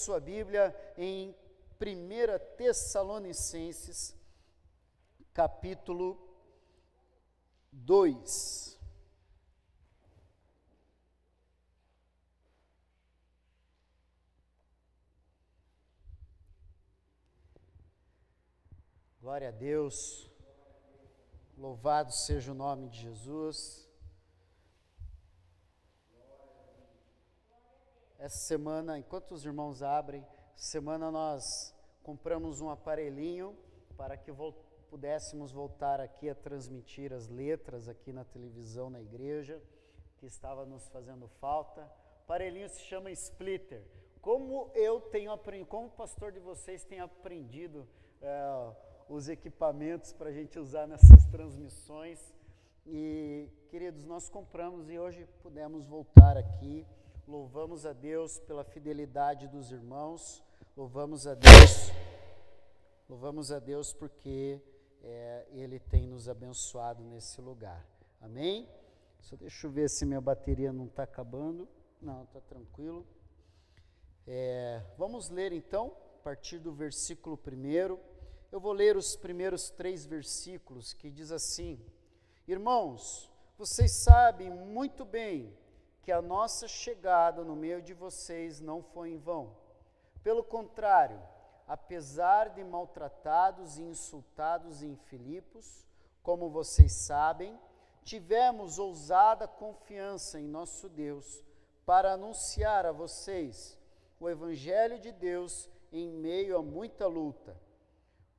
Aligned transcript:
sua 0.00 0.18
Bíblia 0.18 0.74
em 0.96 1.34
1 1.78 2.56
Tessalonicenses, 2.56 4.16
capítulo 5.34 6.18
2. 7.70 8.78
Glória 19.20 19.48
a 19.48 19.52
Deus. 19.52 20.30
Louvado 21.58 22.10
seja 22.10 22.52
o 22.52 22.54
nome 22.54 22.88
de 22.88 23.00
Jesus. 23.00 23.89
Essa 28.20 28.36
semana, 28.36 28.98
enquanto 28.98 29.32
os 29.32 29.46
irmãos 29.46 29.82
abrem, 29.82 30.22
semana 30.54 31.10
nós 31.10 31.74
compramos 32.02 32.60
um 32.60 32.68
aparelhinho 32.68 33.56
para 33.96 34.14
que 34.14 34.30
pudéssemos 34.90 35.50
voltar 35.52 36.02
aqui 36.02 36.28
a 36.28 36.34
transmitir 36.34 37.14
as 37.14 37.28
letras 37.28 37.88
aqui 37.88 38.12
na 38.12 38.22
televisão 38.22 38.90
na 38.90 39.00
igreja, 39.00 39.58
que 40.18 40.26
estava 40.26 40.66
nos 40.66 40.86
fazendo 40.88 41.28
falta. 41.40 41.80
O 41.80 42.22
aparelhinho 42.24 42.68
se 42.68 42.82
chama 42.82 43.10
Splitter. 43.10 43.82
Como 44.20 44.70
eu 44.74 45.00
tenho 45.00 45.32
aprendido, 45.32 45.70
como 45.70 45.86
o 45.86 45.90
pastor 45.90 46.30
de 46.30 46.40
vocês 46.40 46.84
tem 46.84 47.00
aprendido 47.00 47.88
é, 48.20 48.72
os 49.08 49.30
equipamentos 49.30 50.12
para 50.12 50.28
a 50.28 50.32
gente 50.32 50.58
usar 50.58 50.86
nessas 50.86 51.24
transmissões. 51.30 52.20
E, 52.86 53.48
queridos, 53.70 54.04
nós 54.04 54.28
compramos 54.28 54.90
e 54.90 54.98
hoje 54.98 55.26
pudemos 55.42 55.86
voltar 55.86 56.36
aqui. 56.36 56.86
Louvamos 57.30 57.86
a 57.86 57.92
Deus 57.92 58.40
pela 58.40 58.64
fidelidade 58.64 59.46
dos 59.46 59.70
irmãos. 59.70 60.42
Louvamos 60.76 61.28
a 61.28 61.34
Deus. 61.34 61.92
Louvamos 63.08 63.52
a 63.52 63.60
Deus 63.60 63.92
porque 63.92 64.60
é, 65.00 65.46
Ele 65.52 65.78
tem 65.78 66.08
nos 66.08 66.28
abençoado 66.28 67.04
nesse 67.04 67.40
lugar. 67.40 67.86
Amém? 68.20 68.68
Só 69.20 69.36
deixa 69.36 69.68
eu 69.68 69.70
ver 69.70 69.88
se 69.88 70.04
minha 70.04 70.20
bateria 70.20 70.72
não 70.72 70.86
está 70.86 71.04
acabando. 71.04 71.68
Não, 72.02 72.24
está 72.24 72.40
tranquilo. 72.40 73.06
É, 74.26 74.82
vamos 74.98 75.30
ler 75.30 75.52
então, 75.52 75.96
a 76.18 76.24
partir 76.24 76.58
do 76.58 76.72
versículo 76.72 77.38
1. 77.38 77.96
Eu 78.50 78.58
vou 78.58 78.72
ler 78.72 78.96
os 78.96 79.14
primeiros 79.14 79.70
três 79.70 80.04
versículos 80.04 80.92
que 80.92 81.08
diz 81.08 81.30
assim: 81.30 81.78
Irmãos, 82.48 83.30
vocês 83.56 83.92
sabem 83.92 84.50
muito 84.50 85.04
bem 85.04 85.56
que 86.02 86.12
a 86.12 86.22
nossa 86.22 86.66
chegada 86.66 87.44
no 87.44 87.54
meio 87.54 87.82
de 87.82 87.94
vocês 87.94 88.60
não 88.60 88.82
foi 88.82 89.10
em 89.10 89.18
vão. 89.18 89.56
Pelo 90.22 90.42
contrário, 90.42 91.20
apesar 91.66 92.50
de 92.50 92.62
maltratados 92.64 93.78
e 93.78 93.82
insultados 93.82 94.82
em 94.82 94.96
Filipos, 94.96 95.86
como 96.22 96.50
vocês 96.50 96.92
sabem, 96.92 97.58
tivemos 98.04 98.78
ousada 98.78 99.46
confiança 99.46 100.38
em 100.38 100.46
nosso 100.46 100.88
Deus 100.88 101.44
para 101.84 102.12
anunciar 102.12 102.86
a 102.86 102.92
vocês 102.92 103.78
o 104.18 104.28
Evangelho 104.28 104.98
de 104.98 105.12
Deus 105.12 105.68
em 105.92 106.08
meio 106.08 106.56
a 106.58 106.62
muita 106.62 107.06
luta 107.06 107.56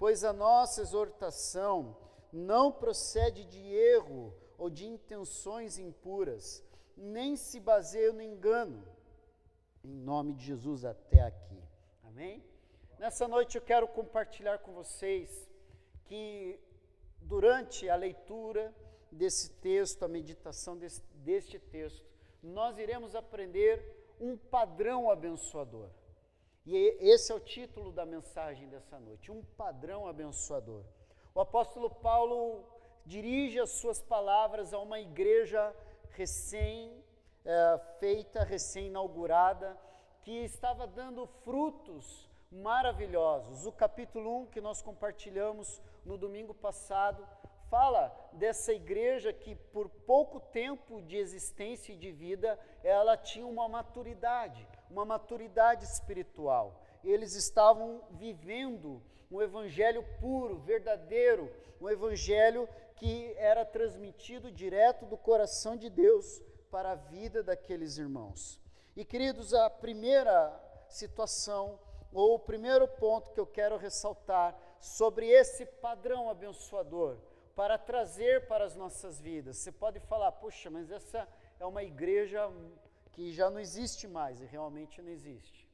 pois 0.01 0.23
a 0.23 0.33
nossa 0.33 0.81
exortação 0.81 1.95
não 2.33 2.72
procede 2.72 3.45
de 3.45 3.59
erro 3.59 4.33
ou 4.57 4.67
de 4.67 4.88
intenções 4.88 5.78
impuras, 5.78 6.63
nem 7.01 7.35
se 7.35 7.59
baseia 7.59 8.13
no 8.13 8.22
engano. 8.22 8.85
Em 9.84 9.94
nome 9.94 10.34
de 10.34 10.45
Jesus 10.45 10.85
até 10.85 11.22
aqui. 11.22 11.62
Amém? 12.03 12.44
Nessa 13.00 13.28
noite 13.28 13.57
eu 13.57 13.62
quero 13.62 13.88
compartilhar 13.88 14.59
com 14.59 14.72
vocês 14.73 15.50
que 16.06 16.59
durante 17.19 17.90
a 17.90 17.95
leitura 17.95 18.73
desse 19.11 19.50
texto, 19.53 20.03
a 20.03 20.07
meditação 20.07 20.78
desse, 20.78 21.01
deste 21.16 21.57
texto, 21.57 22.06
nós 22.44 22.78
iremos 22.78 23.16
aprender 23.16 24.16
um 24.19 24.38
padrão 24.38 25.09
abençoador. 25.09 25.90
E 26.63 26.75
esse 27.00 27.31
é 27.31 27.35
o 27.35 27.40
título 27.40 27.91
da 27.91 28.06
mensagem 28.06 28.69
dessa 28.69 29.00
noite: 29.00 29.31
um 29.31 29.44
padrão 29.57 30.07
abençoador. 30.07 30.84
O 31.34 31.41
apóstolo 31.41 31.90
Paulo 31.90 32.63
dirige 33.06 33.59
as 33.59 33.72
suas 33.72 34.00
palavras 34.00 34.73
a 34.73 34.79
uma 34.79 35.00
igreja 35.00 35.75
recém 36.13 37.03
é, 37.44 37.79
feita, 37.99 38.44
recém-inaugurada, 38.44 39.77
que 40.23 40.44
estava 40.44 40.85
dando 40.85 41.25
frutos 41.44 42.29
maravilhosos. 42.51 43.66
O 43.66 43.72
capítulo 43.72 44.44
1 44.44 44.45
que 44.47 44.61
nós 44.61 44.81
compartilhamos 44.81 45.81
no 46.05 46.17
domingo 46.17 46.53
passado 46.53 47.25
fala 47.69 48.13
dessa 48.33 48.73
igreja 48.73 49.31
que 49.31 49.55
por 49.55 49.88
pouco 49.88 50.41
tempo 50.41 51.01
de 51.03 51.16
existência 51.16 51.94
e 51.94 51.97
de 51.97 52.11
vida, 52.11 52.59
ela 52.83 53.16
tinha 53.16 53.47
uma 53.47 53.69
maturidade, 53.69 54.67
uma 54.89 55.05
maturidade 55.05 55.85
espiritual. 55.85 56.83
Eles 57.01 57.33
estavam 57.33 58.01
vivendo 58.11 59.01
um 59.31 59.41
evangelho 59.41 60.03
puro, 60.19 60.59
verdadeiro, 60.59 61.49
um 61.79 61.89
evangelho 61.89 62.67
que 63.01 63.34
era 63.35 63.66
transmitido 63.66 64.51
direto 64.51 65.07
do 65.07 65.17
coração 65.17 65.75
de 65.75 65.89
Deus 65.89 66.39
para 66.69 66.91
a 66.91 66.95
vida 66.95 67.41
daqueles 67.41 67.97
irmãos. 67.97 68.62
E 68.95 69.03
queridos, 69.03 69.56
a 69.56 69.72
primeira 69.72 70.53
situação, 70.88 71.79
ou 72.13 72.35
o 72.35 72.40
primeiro 72.40 72.88
ponto 72.88 73.31
que 73.31 73.40
eu 73.40 73.47
quero 73.47 73.75
ressaltar 73.75 74.56
sobre 74.79 75.28
esse 75.28 75.66
padrão 75.66 76.29
abençoador, 76.29 77.17
para 77.56 77.75
trazer 77.75 78.47
para 78.47 78.66
as 78.66 78.75
nossas 78.75 79.19
vidas. 79.19 79.57
Você 79.57 79.72
pode 79.72 80.00
falar, 80.01 80.31
puxa, 80.34 80.69
mas 80.69 80.91
essa 80.91 81.28
é 81.59 81.66
uma 81.66 81.81
igreja 81.81 82.51
que 83.13 83.31
já 83.31 83.50
não 83.50 83.59
existe 83.59 84.07
mais, 84.07 84.40
e 84.40 84.45
realmente 84.45 85.01
não 85.01 85.09
existe. 85.09 85.67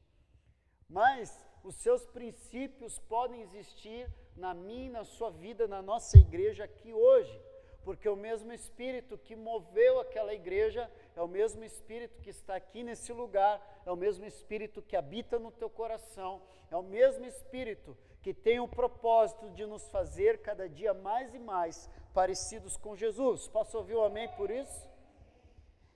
Mas 0.88 1.44
os 1.62 1.74
seus 1.76 2.06
princípios 2.06 2.98
podem 2.98 3.42
existir 3.42 4.08
na 4.34 4.54
minha, 4.54 4.90
na 4.92 5.04
sua 5.04 5.30
vida, 5.30 5.68
na 5.68 5.82
nossa 5.82 6.16
igreja 6.16 6.64
aqui 6.64 6.92
hoje, 6.94 7.42
porque 7.84 8.08
o 8.08 8.16
mesmo 8.16 8.52
Espírito 8.52 9.18
que 9.18 9.36
moveu 9.36 10.00
aquela 10.00 10.32
igreja 10.32 10.90
é 11.14 11.22
o 11.22 11.28
mesmo 11.28 11.62
Espírito 11.64 12.20
que 12.20 12.30
está 12.30 12.54
aqui 12.54 12.82
nesse 12.82 13.12
lugar, 13.12 13.82
é 13.84 13.90
o 13.90 13.96
mesmo 13.96 14.24
Espírito 14.24 14.80
que 14.80 14.96
habita 14.96 15.38
no 15.38 15.50
teu 15.50 15.68
coração, 15.68 16.40
é 16.70 16.76
o 16.76 16.82
mesmo 16.82 17.26
Espírito 17.26 17.96
que 18.22 18.32
tem 18.34 18.58
o 18.58 18.68
propósito 18.68 19.50
de 19.50 19.64
nos 19.66 19.88
fazer 19.90 20.42
cada 20.42 20.68
dia 20.68 20.92
mais 20.92 21.34
e 21.34 21.38
mais 21.38 21.88
parecidos 22.12 22.76
com 22.76 22.96
Jesus. 22.96 23.46
Posso 23.48 23.76
ouvir 23.78 23.94
o 23.94 24.00
um 24.00 24.04
amém 24.04 24.28
por 24.36 24.50
isso? 24.50 24.88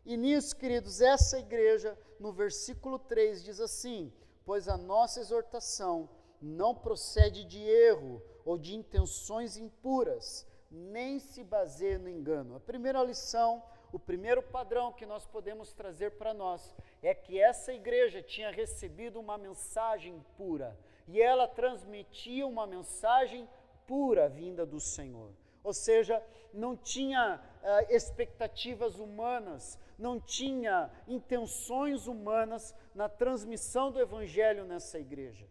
E 0.04 0.16
nisso, 0.16 0.56
queridos, 0.56 1.00
essa 1.00 1.38
igreja, 1.38 1.96
no 2.18 2.32
versículo 2.32 2.98
3, 2.98 3.44
diz 3.44 3.60
assim: 3.60 4.12
Pois 4.44 4.68
a 4.68 4.76
nossa 4.76 5.20
exortação 5.20 6.08
não 6.40 6.74
procede 6.74 7.44
de 7.44 7.60
erro 7.60 8.20
ou 8.44 8.58
de 8.58 8.74
intenções 8.74 9.56
impuras, 9.56 10.46
nem 10.70 11.18
se 11.18 11.44
baseia 11.44 11.98
no 11.98 12.08
engano. 12.08 12.56
A 12.56 12.60
primeira 12.60 13.02
lição, 13.04 13.62
o 13.92 13.98
primeiro 13.98 14.42
padrão 14.42 14.92
que 14.92 15.06
nós 15.06 15.26
podemos 15.26 15.72
trazer 15.72 16.12
para 16.12 16.34
nós 16.34 16.74
é 17.02 17.14
que 17.14 17.40
essa 17.40 17.72
igreja 17.72 18.22
tinha 18.22 18.50
recebido 18.50 19.20
uma 19.20 19.38
mensagem 19.38 20.24
pura 20.36 20.76
e 21.06 21.20
ela 21.20 21.46
transmitia 21.46 22.46
uma 22.46 22.66
mensagem 22.66 23.48
pura 23.86 24.28
vinda 24.28 24.64
do 24.64 24.80
Senhor. 24.80 25.30
Ou 25.62 25.72
seja, 25.72 26.22
não 26.52 26.76
tinha 26.76 27.40
uh, 27.62 27.94
expectativas 27.94 28.98
humanas, 28.98 29.78
não 29.98 30.20
tinha 30.20 30.90
intenções 31.06 32.06
humanas 32.06 32.74
na 32.94 33.08
transmissão 33.08 33.90
do 33.90 34.00
Evangelho 34.00 34.64
nessa 34.64 34.98
igreja. 34.98 35.46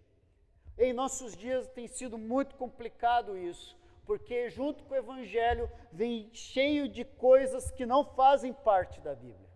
Em 0.77 0.93
nossos 0.93 1.35
dias 1.35 1.67
tem 1.69 1.87
sido 1.87 2.17
muito 2.17 2.55
complicado 2.55 3.37
isso, 3.37 3.77
porque 4.05 4.49
junto 4.49 4.83
com 4.83 4.93
o 4.93 4.97
Evangelho 4.97 5.69
vem 5.91 6.29
cheio 6.33 6.87
de 6.87 7.05
coisas 7.05 7.71
que 7.71 7.85
não 7.85 8.03
fazem 8.03 8.53
parte 8.53 8.99
da 8.99 9.13
Bíblia. 9.13 9.49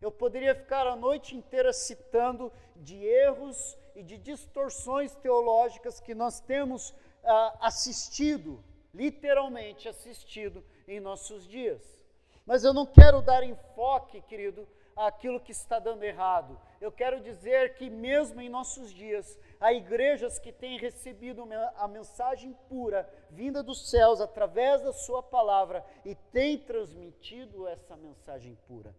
Eu 0.00 0.10
poderia 0.10 0.54
ficar 0.54 0.86
a 0.86 0.96
noite 0.96 1.36
inteira 1.36 1.72
citando 1.72 2.52
de 2.74 2.96
erros 3.04 3.78
e 3.94 4.02
de 4.02 4.18
distorções 4.18 5.14
teológicas 5.16 6.00
que 6.00 6.14
nós 6.14 6.40
temos 6.40 6.94
ah, 7.22 7.58
assistido, 7.60 8.64
literalmente 8.92 9.88
assistido, 9.88 10.64
em 10.86 11.00
nossos 11.00 11.46
dias. 11.46 11.82
Mas 12.44 12.64
eu 12.64 12.72
não 12.74 12.86
quero 12.86 13.22
dar 13.22 13.44
enfoque, 13.44 14.20
querido, 14.22 14.66
àquilo 14.96 15.40
que 15.40 15.52
está 15.52 15.78
dando 15.78 16.02
errado. 16.02 16.58
Eu 16.80 16.90
quero 16.90 17.20
dizer 17.20 17.74
que, 17.74 17.88
mesmo 17.88 18.40
em 18.40 18.48
nossos 18.48 18.92
dias, 18.92 19.38
há 19.60 19.72
igrejas 19.72 20.38
que 20.38 20.52
têm 20.52 20.78
recebido 20.78 21.46
a 21.76 21.88
mensagem 21.88 22.52
pura 22.68 23.08
vinda 23.30 23.62
dos 23.62 23.88
céus 23.88 24.20
através 24.20 24.82
da 24.82 24.92
Sua 24.92 25.22
palavra 25.22 25.84
e 26.04 26.14
têm 26.14 26.58
transmitido 26.58 27.66
essa 27.68 27.96
mensagem 27.96 28.56
pura. 28.66 28.94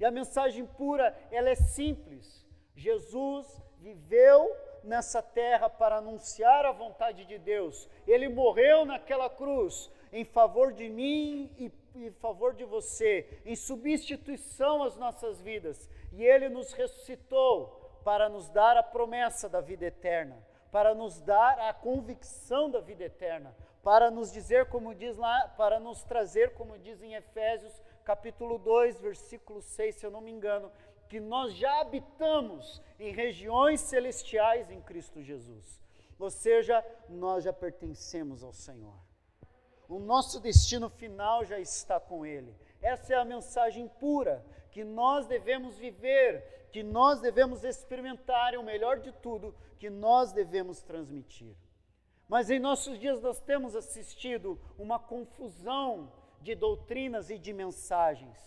E 0.00 0.04
a 0.04 0.10
mensagem 0.10 0.64
pura, 0.64 1.16
ela 1.30 1.50
é 1.50 1.54
simples. 1.54 2.46
Jesus 2.74 3.60
viveu 3.78 4.56
nessa 4.84 5.20
terra 5.20 5.68
para 5.68 5.96
anunciar 5.96 6.64
a 6.64 6.72
vontade 6.72 7.24
de 7.24 7.38
Deus. 7.38 7.88
Ele 8.06 8.28
morreu 8.28 8.84
naquela 8.84 9.28
cruz 9.28 9.90
em 10.12 10.24
favor 10.24 10.72
de 10.72 10.88
mim 10.88 11.50
e 11.58 11.72
em 11.94 12.10
favor 12.12 12.54
de 12.54 12.64
você, 12.64 13.40
em 13.44 13.56
substituição 13.56 14.82
às 14.82 14.96
nossas 14.96 15.40
vidas. 15.40 15.88
E 16.12 16.24
ele 16.24 16.48
nos 16.48 16.72
ressuscitou 16.72 18.00
para 18.04 18.28
nos 18.28 18.48
dar 18.48 18.76
a 18.76 18.82
promessa 18.82 19.48
da 19.48 19.60
vida 19.60 19.86
eterna, 19.86 20.36
para 20.70 20.94
nos 20.94 21.20
dar 21.20 21.58
a 21.58 21.72
convicção 21.72 22.70
da 22.70 22.80
vida 22.80 23.04
eterna, 23.04 23.54
para 23.82 24.10
nos 24.10 24.32
dizer 24.32 24.66
como 24.66 24.94
diz 24.94 25.16
lá, 25.16 25.48
para 25.56 25.80
nos 25.80 26.02
trazer 26.04 26.54
como 26.54 26.78
diz 26.78 27.02
em 27.02 27.14
Efésios, 27.14 27.82
capítulo 28.04 28.58
2, 28.58 29.00
versículo 29.00 29.60
6, 29.60 29.96
se 29.96 30.06
eu 30.06 30.10
não 30.10 30.20
me 30.20 30.30
engano, 30.30 30.70
que 31.08 31.18
nós 31.18 31.54
já 31.54 31.80
habitamos 31.80 32.82
em 32.98 33.12
regiões 33.12 33.80
celestiais 33.80 34.70
em 34.70 34.80
Cristo 34.80 35.22
Jesus. 35.22 35.80
Ou 36.18 36.30
seja, 36.30 36.84
nós 37.08 37.44
já 37.44 37.52
pertencemos 37.52 38.42
ao 38.42 38.52
Senhor. 38.52 39.07
O 39.88 39.98
nosso 39.98 40.38
destino 40.38 40.90
final 40.90 41.44
já 41.44 41.58
está 41.58 41.98
com 41.98 42.26
Ele. 42.26 42.54
Essa 42.82 43.14
é 43.14 43.16
a 43.16 43.24
mensagem 43.24 43.88
pura 43.88 44.44
que 44.70 44.84
nós 44.84 45.26
devemos 45.26 45.78
viver, 45.78 46.68
que 46.70 46.82
nós 46.82 47.20
devemos 47.20 47.64
experimentar 47.64 48.52
e 48.52 48.58
o 48.58 48.62
melhor 48.62 49.00
de 49.00 49.10
tudo, 49.12 49.54
que 49.78 49.88
nós 49.88 50.30
devemos 50.32 50.82
transmitir. 50.82 51.56
Mas 52.28 52.50
em 52.50 52.58
nossos 52.58 52.98
dias 52.98 53.22
nós 53.22 53.40
temos 53.40 53.74
assistido 53.74 54.60
uma 54.78 54.98
confusão 54.98 56.12
de 56.42 56.54
doutrinas 56.54 57.30
e 57.30 57.38
de 57.38 57.52
mensagens. 57.54 58.38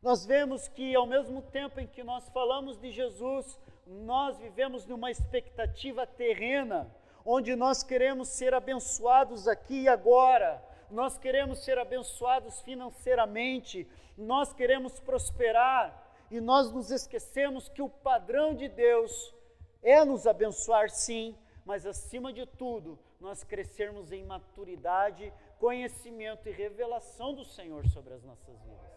Nós 0.00 0.26
vemos 0.26 0.66
que, 0.66 0.94
ao 0.94 1.06
mesmo 1.06 1.42
tempo 1.42 1.78
em 1.78 1.86
que 1.86 2.02
nós 2.02 2.28
falamos 2.30 2.80
de 2.80 2.90
Jesus, 2.90 3.60
nós 3.86 4.38
vivemos 4.38 4.86
numa 4.86 5.10
expectativa 5.10 6.06
terrena, 6.06 6.92
onde 7.24 7.54
nós 7.56 7.82
queremos 7.82 8.28
ser 8.28 8.54
abençoados 8.54 9.46
aqui 9.48 9.82
e 9.82 9.88
agora, 9.88 10.62
nós 10.90 11.16
queremos 11.16 11.64
ser 11.64 11.78
abençoados 11.78 12.60
financeiramente, 12.60 13.88
nós 14.16 14.52
queremos 14.52 15.00
prosperar, 15.00 16.02
e 16.30 16.40
nós 16.40 16.72
nos 16.72 16.90
esquecemos 16.90 17.68
que 17.68 17.82
o 17.82 17.90
padrão 17.90 18.54
de 18.54 18.66
Deus 18.66 19.34
é 19.82 20.02
nos 20.04 20.26
abençoar, 20.26 20.88
sim, 20.88 21.36
mas 21.64 21.84
acima 21.84 22.32
de 22.32 22.46
tudo, 22.46 22.98
nós 23.20 23.44
crescermos 23.44 24.10
em 24.12 24.24
maturidade, 24.24 25.32
conhecimento 25.58 26.48
e 26.48 26.52
revelação 26.52 27.34
do 27.34 27.44
Senhor 27.44 27.86
sobre 27.88 28.14
as 28.14 28.22
nossas 28.22 28.58
vidas. 28.62 28.90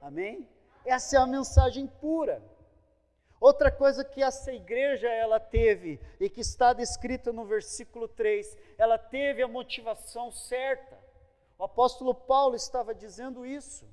Amém? 0.00 0.48
Essa 0.84 1.16
é 1.16 1.20
a 1.20 1.26
mensagem 1.26 1.86
pura. 1.86 2.42
Outra 3.40 3.70
coisa 3.70 4.04
que 4.04 4.22
essa 4.22 4.52
igreja 4.52 5.08
ela 5.08 5.40
teve 5.40 5.98
e 6.20 6.28
que 6.28 6.42
está 6.42 6.74
descrita 6.74 7.32
no 7.32 7.46
versículo 7.46 8.06
3, 8.06 8.54
ela 8.76 8.98
teve 8.98 9.42
a 9.42 9.48
motivação 9.48 10.30
certa. 10.30 11.02
O 11.58 11.64
apóstolo 11.64 12.14
Paulo 12.14 12.54
estava 12.54 12.94
dizendo 12.94 13.46
isso. 13.46 13.88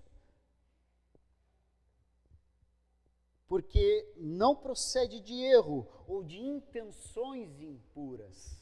Porque 3.48 4.14
não 4.18 4.54
procede 4.54 5.22
de 5.22 5.42
erro 5.42 5.88
ou 6.06 6.22
de 6.22 6.38
intenções 6.38 7.62
impuras. 7.62 8.62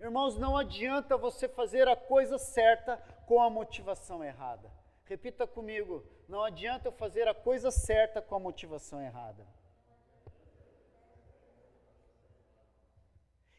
Irmãos, 0.00 0.36
não 0.36 0.56
adianta 0.56 1.16
você 1.16 1.48
fazer 1.48 1.86
a 1.86 1.94
coisa 1.94 2.38
certa 2.38 2.96
com 3.26 3.40
a 3.40 3.48
motivação 3.48 4.24
errada. 4.24 4.68
Repita 5.06 5.46
comigo: 5.46 6.04
não 6.28 6.42
adianta 6.42 6.88
eu 6.88 6.92
fazer 6.92 7.28
a 7.28 7.34
coisa 7.34 7.70
certa 7.70 8.22
com 8.22 8.34
a 8.34 8.40
motivação 8.40 9.02
errada. 9.02 9.46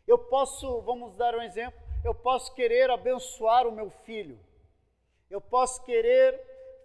Eu 0.08 0.20
posso, 0.20 0.82
vamos 0.82 1.16
dar 1.16 1.36
um 1.36 1.42
exemplo, 1.42 1.80
eu 2.04 2.14
posso 2.14 2.54
querer 2.54 2.90
abençoar 2.92 3.66
o 3.66 3.72
meu 3.72 3.90
filho, 3.90 4.40
eu 5.30 5.42
posso 5.42 5.84
querer 5.84 6.40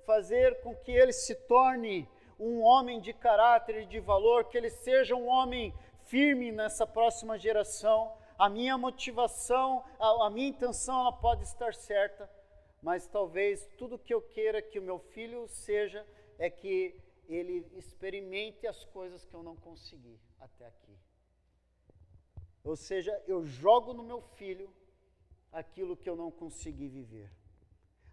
fazer 0.07 0.63
com 0.63 0.75
que 0.75 0.91
ele 0.91 1.13
se 1.13 1.35
torne 1.35 2.09
um 2.39 2.63
homem 2.63 2.99
de 3.01 3.13
caráter 3.13 3.83
e 3.83 3.87
de 3.87 4.01
valor, 4.01 4.45
que 4.45 4.57
ele 4.57 4.71
seja 4.71 5.15
um 5.15 5.29
homem 5.29 5.75
firme 6.07 6.51
nessa 6.51 6.87
próxima 6.87 7.39
geração. 7.39 8.13
A 8.39 8.49
minha 8.49 8.79
motivação, 8.79 9.85
a, 9.99 10.27
a 10.27 10.31
minha 10.31 10.49
intenção, 10.49 11.01
ela 11.01 11.13
pode 11.13 11.43
estar 11.43 11.75
certa, 11.75 12.29
mas 12.83 13.07
talvez 13.07 13.67
tudo 13.77 13.99
que 13.99 14.13
eu 14.13 14.23
queira 14.23 14.63
que 14.63 14.79
o 14.79 14.83
meu 14.83 14.99
filho 14.99 15.47
seja 15.49 16.07
é 16.39 16.49
que 16.49 16.95
ele 17.29 17.67
experimente 17.77 18.67
as 18.67 18.85
coisas 18.87 19.25
que 19.25 19.35
eu 19.35 19.43
não 19.43 19.55
consegui 19.57 20.19
até 20.41 20.67
aqui. 20.67 20.99
Ou 22.65 22.77
seja, 22.77 23.23
eu 23.27 23.45
jogo 23.45 23.93
no 23.93 24.03
meu 24.03 24.21
filho 24.21 24.71
aquilo 25.53 25.97
que 25.97 26.09
eu 26.09 26.17
não 26.17 26.31
consegui 26.31 26.89
viver. 26.89 27.31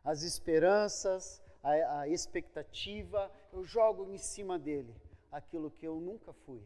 As 0.03 0.21
esperanças, 0.21 1.41
a, 1.63 2.01
a 2.01 2.07
expectativa, 2.07 3.31
eu 3.51 3.63
jogo 3.63 4.09
em 4.11 4.17
cima 4.17 4.59
dele 4.59 4.95
aquilo 5.31 5.71
que 5.71 5.87
eu 5.87 5.99
nunca 5.99 6.33
fui. 6.33 6.61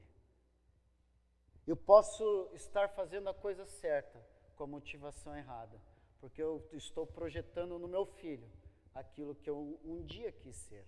Eu 1.65 1.77
posso 1.77 2.49
estar 2.53 2.89
fazendo 2.89 3.29
a 3.29 3.33
coisa 3.33 3.65
certa 3.65 4.19
com 4.55 4.63
a 4.63 4.67
motivação 4.67 5.35
errada 5.35 5.79
porque 6.21 6.41
eu 6.41 6.63
estou 6.71 7.05
projetando 7.05 7.79
no 7.79 7.87
meu 7.87 8.05
filho 8.05 8.47
aquilo 8.93 9.33
que 9.33 9.49
eu 9.49 9.79
um 9.83 10.05
dia 10.05 10.31
quis 10.31 10.55
ser. 10.55 10.85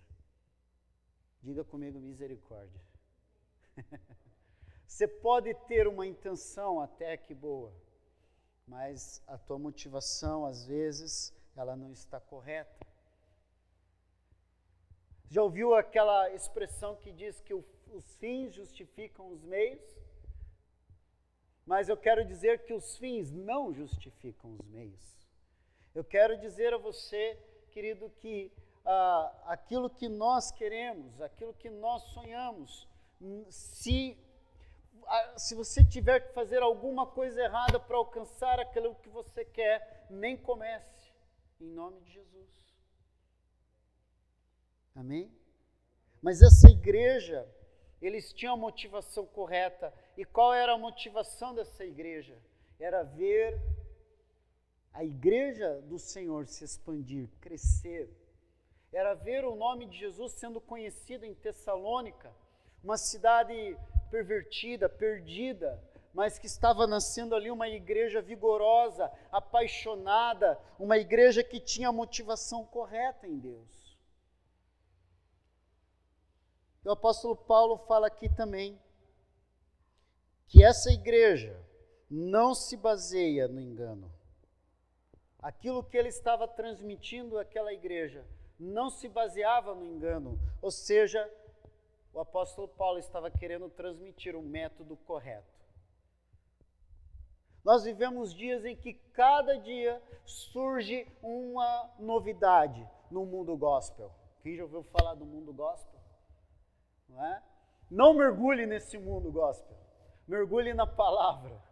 Diga 1.42 1.64
comigo 1.64 1.98
misericórdia. 1.98 2.80
Você 4.86 5.08
pode 5.08 5.52
ter 5.66 5.88
uma 5.88 6.06
intenção 6.06 6.80
até 6.80 7.16
que 7.16 7.34
boa, 7.34 7.74
mas 8.64 9.20
a 9.26 9.36
tua 9.36 9.58
motivação 9.58 10.46
às 10.46 10.64
vezes 10.64 11.34
ela 11.56 11.74
não 11.74 11.90
está 11.92 12.20
correta. 12.20 12.86
Já 15.28 15.42
ouviu 15.42 15.74
aquela 15.74 16.30
expressão 16.30 16.94
que 16.94 17.10
diz 17.10 17.40
que 17.40 17.52
os 17.52 18.14
fins 18.16 18.54
justificam 18.54 19.32
os 19.32 19.42
meios? 19.42 19.82
Mas 21.66 21.88
eu 21.88 21.96
quero 21.96 22.24
dizer 22.24 22.64
que 22.64 22.72
os 22.72 22.96
fins 22.98 23.32
não 23.32 23.72
justificam 23.72 24.54
os 24.54 24.64
meios. 24.66 25.23
Eu 25.94 26.02
quero 26.02 26.36
dizer 26.38 26.74
a 26.74 26.78
você, 26.78 27.38
querido, 27.70 28.10
que 28.18 28.50
ah, 28.84 29.32
aquilo 29.46 29.88
que 29.88 30.08
nós 30.08 30.50
queremos, 30.50 31.20
aquilo 31.20 31.54
que 31.54 31.70
nós 31.70 32.02
sonhamos, 32.12 32.88
hum, 33.20 33.46
se, 33.48 34.18
ah, 35.06 35.38
se 35.38 35.54
você 35.54 35.84
tiver 35.84 36.20
que 36.20 36.34
fazer 36.34 36.62
alguma 36.62 37.06
coisa 37.06 37.40
errada 37.40 37.78
para 37.78 37.96
alcançar 37.96 38.58
aquilo 38.58 38.96
que 38.96 39.08
você 39.08 39.44
quer, 39.44 40.06
nem 40.10 40.36
comece, 40.36 41.12
em 41.60 41.68
nome 41.68 42.00
de 42.00 42.12
Jesus. 42.12 42.74
Amém? 44.96 45.30
Mas 46.20 46.42
essa 46.42 46.68
igreja, 46.68 47.46
eles 48.00 48.32
tinham 48.32 48.54
a 48.54 48.56
motivação 48.56 49.26
correta. 49.26 49.92
E 50.16 50.24
qual 50.24 50.54
era 50.54 50.72
a 50.72 50.78
motivação 50.78 51.54
dessa 51.54 51.84
igreja? 51.84 52.36
Era 52.78 53.02
ver 53.02 53.60
a 54.94 55.02
igreja 55.02 55.82
do 55.82 55.98
Senhor 55.98 56.46
se 56.46 56.64
expandir, 56.64 57.28
crescer. 57.40 58.08
Era 58.92 59.12
ver 59.12 59.44
o 59.44 59.56
nome 59.56 59.86
de 59.86 59.98
Jesus 59.98 60.32
sendo 60.34 60.60
conhecido 60.60 61.26
em 61.26 61.34
Tessalônica, 61.34 62.32
uma 62.82 62.96
cidade 62.96 63.76
pervertida, 64.08 64.88
perdida, 64.88 65.82
mas 66.14 66.38
que 66.38 66.46
estava 66.46 66.86
nascendo 66.86 67.34
ali 67.34 67.50
uma 67.50 67.68
igreja 67.68 68.22
vigorosa, 68.22 69.10
apaixonada, 69.32 70.56
uma 70.78 70.96
igreja 70.96 71.42
que 71.42 71.58
tinha 71.58 71.88
a 71.88 71.92
motivação 71.92 72.64
correta 72.64 73.26
em 73.26 73.36
Deus. 73.36 73.98
O 76.84 76.92
apóstolo 76.92 77.34
Paulo 77.34 77.78
fala 77.78 78.06
aqui 78.06 78.28
também 78.28 78.80
que 80.46 80.62
essa 80.62 80.92
igreja 80.92 81.60
não 82.08 82.54
se 82.54 82.76
baseia 82.76 83.48
no 83.48 83.60
engano 83.60 84.14
aquilo 85.44 85.84
que 85.84 85.98
ele 85.98 86.08
estava 86.08 86.48
transmitindo 86.48 87.38
àquela 87.38 87.70
igreja 87.70 88.26
não 88.58 88.88
se 88.88 89.06
baseava 89.10 89.74
no 89.74 89.84
engano, 89.84 90.38
ou 90.62 90.70
seja, 90.70 91.30
o 92.14 92.18
apóstolo 92.18 92.66
Paulo 92.66 92.98
estava 92.98 93.30
querendo 93.30 93.68
transmitir 93.68 94.34
o 94.34 94.40
método 94.40 94.96
correto. 94.96 95.52
Nós 97.62 97.84
vivemos 97.84 98.32
dias 98.32 98.64
em 98.64 98.74
que 98.74 98.94
cada 99.12 99.58
dia 99.58 100.02
surge 100.24 101.06
uma 101.22 101.90
novidade 101.98 102.88
no 103.10 103.26
mundo 103.26 103.54
gospel. 103.54 104.10
Quem 104.42 104.56
já 104.56 104.62
ouviu 104.62 104.82
falar 104.84 105.14
do 105.14 105.26
mundo 105.26 105.52
gospel? 105.52 106.00
Não 107.06 107.22
é? 107.22 107.42
Não 107.90 108.14
mergulhe 108.14 108.64
nesse 108.64 108.96
mundo 108.96 109.30
gospel. 109.30 109.76
Mergulhe 110.26 110.72
na 110.72 110.86
palavra. 110.86 111.62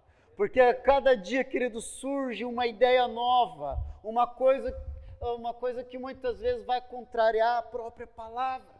Porque 0.42 0.58
a 0.58 0.74
cada 0.74 1.14
dia, 1.14 1.44
querido, 1.44 1.80
surge 1.80 2.44
uma 2.44 2.66
ideia 2.66 3.06
nova, 3.06 3.78
uma 4.02 4.26
coisa, 4.26 4.74
uma 5.20 5.54
coisa 5.54 5.84
que 5.84 5.96
muitas 5.96 6.40
vezes 6.40 6.66
vai 6.66 6.80
contrariar 6.80 7.58
a 7.58 7.62
própria 7.62 8.08
palavra. 8.08 8.74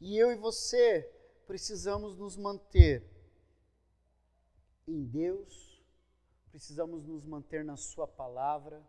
E 0.00 0.16
eu 0.16 0.32
e 0.32 0.36
você 0.36 1.02
precisamos 1.46 2.16
nos 2.16 2.34
manter 2.34 3.06
em 4.88 5.04
Deus, 5.04 5.84
precisamos 6.50 7.04
nos 7.04 7.26
manter 7.26 7.62
na 7.62 7.76
Sua 7.76 8.08
palavra, 8.08 8.82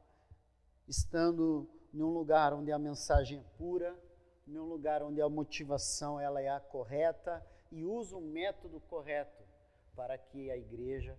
estando 0.88 1.70
num 1.91 2.13
lugar 2.13 2.53
onde 2.53 2.72
a 2.72 2.79
mensagem 2.79 3.39
é 3.39 3.58
pura, 3.58 3.94
num 4.46 4.63
lugar 4.63 5.03
onde 5.03 5.22
a 5.22 5.27
motivação 5.27 6.17
ela 6.17 6.41
é 6.41 6.48
a 6.48 6.62
correta 6.62 7.46
e 7.72 7.84
usa 7.84 8.16
um 8.16 8.22
método 8.22 8.80
correto 8.82 9.44
para 9.96 10.18
que 10.18 10.50
a 10.52 10.58
igreja 10.58 11.18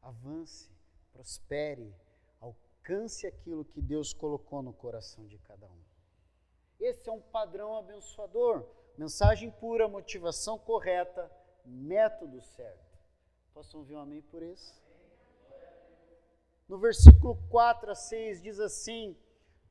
avance, 0.00 0.70
prospere, 1.12 1.94
alcance 2.40 3.26
aquilo 3.26 3.64
que 3.64 3.80
Deus 3.80 4.12
colocou 4.12 4.62
no 4.62 4.72
coração 4.72 5.26
de 5.26 5.38
cada 5.38 5.66
um. 5.66 5.80
Esse 6.78 7.08
é 7.08 7.12
um 7.12 7.20
padrão 7.20 7.76
abençoador. 7.76 8.64
Mensagem 8.96 9.50
pura, 9.50 9.88
motivação 9.88 10.58
correta, 10.58 11.30
método 11.64 12.40
certo. 12.40 12.98
Posso 13.52 13.76
ouvir 13.76 13.96
um 13.96 14.00
amém 14.00 14.22
por 14.22 14.42
isso? 14.42 14.80
No 16.68 16.78
versículo 16.78 17.36
4 17.50 17.90
a 17.90 17.94
6 17.94 18.42
diz 18.42 18.60
assim: 18.60 19.16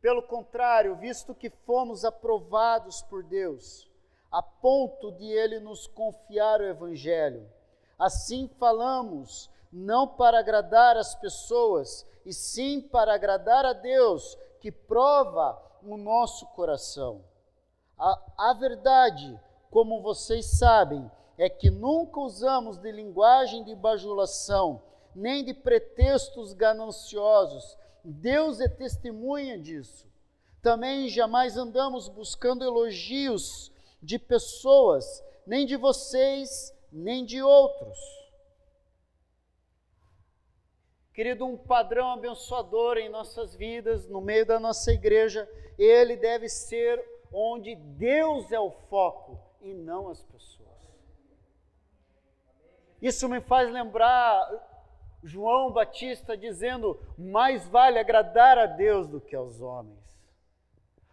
Pelo 0.02 0.22
contrário, 0.22 0.96
visto 0.98 1.34
que 1.34 1.50
fomos 1.50 2.04
aprovados 2.04 3.02
por 3.02 3.24
Deus, 3.24 3.89
a 4.32 4.42
ponto 4.42 5.12
de 5.14 5.26
Ele 5.26 5.60
nos 5.60 5.88
confiar 5.88 6.62
o 6.62 6.66
Evangelho, 6.66 7.50
assim 7.98 8.48
falamos, 8.60 9.50
não 9.72 10.08
para 10.08 10.40
agradar 10.40 10.98
as 10.98 11.16
pessoas, 11.16 12.06
e 12.26 12.34
sim 12.34 12.82
para 12.82 13.14
agradar 13.14 13.66
a 13.66 13.74
Deus, 13.74 14.38
que 14.60 14.72
prova 14.72 15.62
o 15.84 15.98
nosso 15.98 16.46
coração. 16.48 17.24
A, 17.98 18.50
a 18.50 18.54
verdade, 18.54 19.40
como 19.70 20.02
vocês 20.02 20.46
sabem, 20.46 21.10
é 21.38 21.50
que 21.50 21.70
nunca 21.70 22.20
usamos 22.20 22.78
de 22.78 22.92
linguagem 22.92 23.64
de 23.64 23.74
bajulação, 23.76 24.82
nem 25.16 25.44
de 25.44 25.54
pretextos 25.54 26.54
gananciosos. 26.54 27.78
Deus 28.04 28.60
é 28.60 28.68
testemunha 28.68 29.58
disso. 29.58 30.08
Também 30.62 31.08
jamais 31.08 31.56
andamos 31.56 32.10
buscando 32.10 32.66
elogios 32.66 33.72
de 34.02 34.18
pessoas, 34.18 35.24
nem 35.46 35.66
de 35.66 35.76
vocês, 35.76 36.74
nem 36.92 37.26
de 37.26 37.42
outros. 37.42 37.98
Querido, 41.14 41.46
um 41.46 41.58
padrão 41.58 42.12
abençoador 42.12 42.98
em 42.98 43.10
nossas 43.10 43.54
vidas, 43.56 44.08
no 44.08 44.22
meio 44.22 44.46
da 44.46 44.60
nossa 44.60 44.92
igreja, 44.92 45.50
ele 45.78 46.16
deve 46.16 46.48
ser 46.48 47.04
onde 47.32 47.76
Deus 47.76 48.52
é 48.52 48.60
o 48.60 48.72
foco 48.72 49.38
e 49.62 49.74
não 49.74 50.08
as 50.08 50.22
pessoas. 50.24 50.70
Isso 53.02 53.28
me 53.28 53.42
faz 53.42 53.72
lembrar 53.72 54.50
João 55.24 55.72
Batista 55.72 56.38
dizendo: 56.38 57.00
mais 57.18 57.68
vale 57.68 58.00
agradar 58.00 58.58
a 58.58 58.66
Deus 58.66 59.08
do 59.08 59.20
que 59.20 59.36
aos 59.36 59.62
homens. 59.62 59.99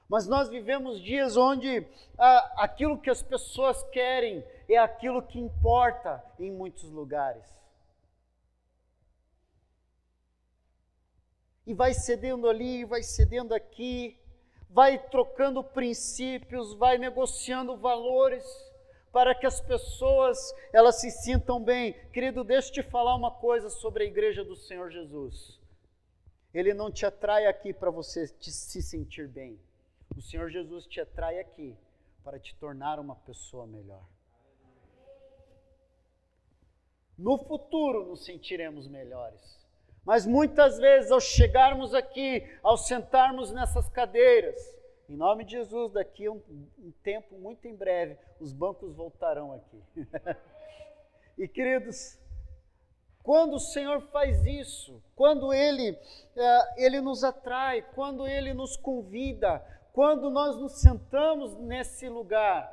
Mas 0.09 0.27
nós 0.27 0.49
vivemos 0.49 1.03
dias 1.03 1.37
onde 1.37 1.87
ah, 2.17 2.55
aquilo 2.59 3.01
que 3.01 3.11
as 3.11 3.23
pessoas 3.23 3.83
querem 3.91 4.45
é 4.69 4.79
aquilo 4.79 5.23
que 5.23 5.39
importa 5.39 6.25
em 6.39 6.51
muitos 6.51 6.85
lugares. 6.91 7.45
E 11.67 11.75
vai 11.75 11.93
cedendo 11.93 12.49
ali, 12.49 12.85
vai 12.85 13.03
cedendo 13.03 13.53
aqui, 13.53 14.17
vai 14.71 14.99
trocando 14.99 15.65
princípios, 15.65 16.75
vai 16.75 16.97
negociando 16.97 17.77
valores 17.77 18.45
para 19.11 19.35
que 19.35 19.47
as 19.47 19.61
pessoas 19.61 20.39
elas 20.73 21.01
se 21.01 21.11
sintam 21.11 21.61
bem. 21.61 21.95
Querido, 22.11 22.45
deixa 22.45 22.69
eu 22.69 22.73
te 22.75 22.83
falar 22.85 23.17
uma 23.17 23.33
coisa 23.33 23.69
sobre 23.69 24.05
a 24.05 24.07
igreja 24.07 24.45
do 24.45 24.55
Senhor 24.55 24.91
Jesus. 24.91 25.59
Ele 26.55 26.73
não 26.73 26.93
te 26.93 27.05
atrai 27.05 27.47
aqui 27.47 27.73
para 27.73 27.91
você 27.91 28.29
te, 28.29 28.53
se 28.53 28.81
sentir 28.81 29.27
bem. 29.27 29.59
O 30.17 30.23
Senhor 30.23 30.51
Jesus 30.51 30.87
te 30.87 30.99
atrai 30.99 31.39
aqui 31.39 31.77
para 32.25 32.41
te 32.41 32.57
tornar 32.57 32.99
uma 32.99 33.15
pessoa 33.15 33.67
melhor. 33.67 34.03
No 37.19 37.37
futuro 37.37 38.07
nos 38.07 38.25
sentiremos 38.25 38.89
melhores. 38.89 39.57
Mas 40.05 40.25
muitas 40.25 40.79
vezes, 40.79 41.11
ao 41.11 41.21
chegarmos 41.21 41.93
aqui, 41.93 42.43
ao 42.63 42.77
sentarmos 42.77 43.51
nessas 43.51 43.89
cadeiras, 43.89 44.57
em 45.09 45.17
nome 45.17 45.45
de 45.45 45.53
Jesus, 45.53 45.93
daqui 45.93 46.27
a 46.27 46.33
um, 46.33 46.43
um 46.79 46.93
tempo 47.03 47.37
muito 47.39 47.67
em 47.67 47.75
breve, 47.75 48.19
os 48.41 48.53
bancos 48.53 48.95
voltarão 48.95 49.53
aqui. 49.53 49.83
e 51.37 51.47
queridos, 51.47 52.19
quando 53.23 53.55
o 53.55 53.61
Senhor 53.61 54.01
faz 54.13 54.45
isso, 54.47 55.03
quando 55.15 55.53
Ele, 55.53 55.91
uh, 55.91 56.75
Ele 56.77 57.01
nos 57.01 57.25
atrai, 57.25 57.83
quando 57.95 58.27
Ele 58.27 58.55
nos 58.55 58.77
convida, 58.77 59.65
quando 59.97 60.29
nós 60.29 60.55
nos 60.59 60.73
sentamos 60.73 61.57
nesse 61.57 62.07
lugar, 62.07 62.71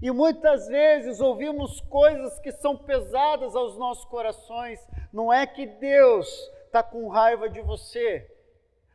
e 0.00 0.10
muitas 0.10 0.66
vezes 0.66 1.20
ouvimos 1.20 1.78
coisas 1.82 2.38
que 2.38 2.50
são 2.50 2.74
pesadas 2.74 3.54
aos 3.54 3.76
nossos 3.76 4.06
corações, 4.06 4.80
não 5.12 5.30
é 5.30 5.46
que 5.46 5.66
Deus 5.66 6.26
está 6.64 6.82
com 6.82 7.06
raiva 7.08 7.50
de 7.50 7.60
você, 7.60 8.26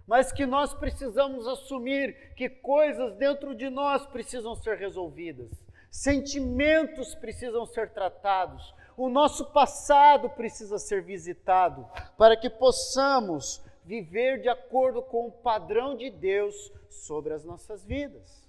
mas 0.08 0.32
que 0.32 0.48
nós 0.48 0.74
precisamos 0.74 1.46
assumir 1.46 2.34
que 2.34 2.50
coisas 2.50 3.14
dentro 3.18 3.54
de 3.54 3.70
nós 3.70 4.04
precisam 4.08 4.56
ser 4.56 4.76
resolvidas, 4.76 5.52
sentimentos 5.92 7.14
precisam 7.14 7.68
ser 7.68 7.92
tratados, 7.92 8.74
o 8.98 9.10
nosso 9.10 9.46
passado 9.52 10.28
precisa 10.28 10.80
ser 10.80 11.04
visitado, 11.04 11.88
para 12.18 12.36
que 12.36 12.50
possamos 12.50 13.63
viver 13.86 14.42
de 14.42 14.50
acordo 14.50 15.02
com 15.02 15.28
o 15.28 15.32
padrão 15.32 15.96
de 15.96 16.10
Deus 16.10 16.72
sobre 16.90 17.34
as 17.34 17.44
nossas 17.44 17.84
vidas. 17.84 18.48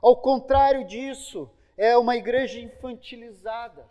Ao 0.00 0.16
contrário 0.16 0.86
disso, 0.86 1.50
é 1.76 1.96
uma 1.96 2.16
igreja 2.16 2.60
infantilizada, 2.60 3.86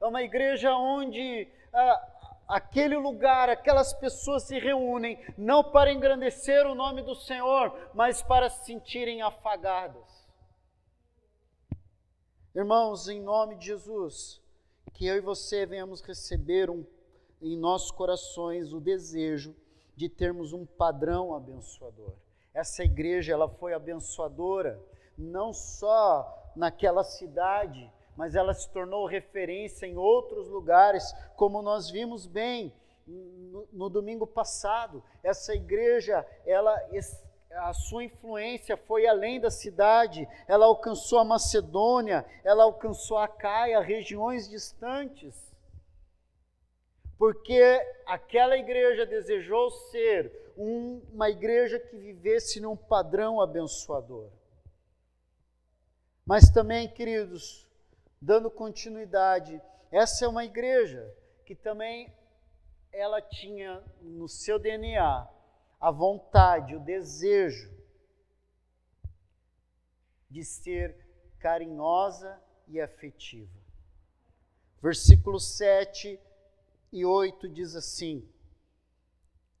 é 0.00 0.06
uma 0.06 0.22
igreja 0.22 0.74
onde 0.74 1.48
ah, 1.72 2.08
aquele 2.48 2.96
lugar, 2.96 3.48
aquelas 3.48 3.92
pessoas 3.92 4.44
se 4.44 4.58
reúnem 4.58 5.18
não 5.36 5.64
para 5.64 5.92
engrandecer 5.92 6.66
o 6.66 6.74
nome 6.74 7.02
do 7.02 7.14
Senhor, 7.14 7.90
mas 7.94 8.22
para 8.22 8.48
se 8.48 8.64
sentirem 8.66 9.22
afagadas. 9.22 10.26
Irmãos, 12.54 13.08
em 13.08 13.20
nome 13.20 13.56
de 13.56 13.66
Jesus, 13.66 14.40
que 14.94 15.06
eu 15.06 15.16
e 15.16 15.20
você 15.20 15.66
venhamos 15.66 16.00
receber 16.00 16.70
um, 16.70 16.86
em 17.42 17.56
nossos 17.56 17.90
corações 17.90 18.72
o 18.72 18.80
desejo 18.80 19.54
de 19.96 20.08
termos 20.08 20.52
um 20.52 20.66
padrão 20.66 21.34
abençoador. 21.34 22.12
Essa 22.52 22.84
igreja, 22.84 23.32
ela 23.32 23.48
foi 23.48 23.72
abençoadora, 23.72 24.80
não 25.16 25.52
só 25.52 26.52
naquela 26.54 27.02
cidade, 27.02 27.90
mas 28.16 28.34
ela 28.34 28.54
se 28.54 28.70
tornou 28.70 29.06
referência 29.06 29.86
em 29.86 29.96
outros 29.96 30.48
lugares, 30.48 31.12
como 31.36 31.62
nós 31.62 31.90
vimos 31.90 32.26
bem 32.26 32.72
no, 33.06 33.68
no 33.72 33.88
domingo 33.88 34.26
passado. 34.26 35.02
Essa 35.22 35.54
igreja, 35.54 36.26
ela 36.46 36.74
a 37.50 37.72
sua 37.72 38.04
influência 38.04 38.76
foi 38.76 39.06
além 39.06 39.40
da 39.40 39.50
cidade, 39.50 40.28
ela 40.46 40.66
alcançou 40.66 41.18
a 41.18 41.24
Macedônia, 41.24 42.24
ela 42.44 42.64
alcançou 42.64 43.16
a 43.16 43.28
Caia, 43.28 43.80
regiões 43.80 44.48
distantes. 44.48 45.45
Porque 47.18 47.60
aquela 48.06 48.56
igreja 48.56 49.06
desejou 49.06 49.70
ser 49.70 50.52
um, 50.56 51.00
uma 51.12 51.30
igreja 51.30 51.78
que 51.78 51.96
vivesse 51.96 52.60
num 52.60 52.76
padrão 52.76 53.40
abençoador. 53.40 54.30
Mas 56.24 56.50
também, 56.50 56.88
queridos, 56.88 57.66
dando 58.20 58.50
continuidade. 58.50 59.60
Essa 59.90 60.24
é 60.24 60.28
uma 60.28 60.44
igreja 60.44 61.14
que 61.44 61.54
também 61.54 62.12
ela 62.92 63.22
tinha 63.22 63.82
no 64.02 64.28
seu 64.28 64.58
DNA 64.58 65.28
a 65.80 65.90
vontade, 65.90 66.74
o 66.74 66.80
desejo 66.80 67.70
de 70.28 70.42
ser 70.44 71.06
carinhosa 71.38 72.42
e 72.66 72.80
afetiva. 72.80 73.56
Versículos 74.82 75.56
7 75.56 76.18
e 76.96 77.04
8 77.04 77.46
diz 77.50 77.76
assim: 77.76 78.26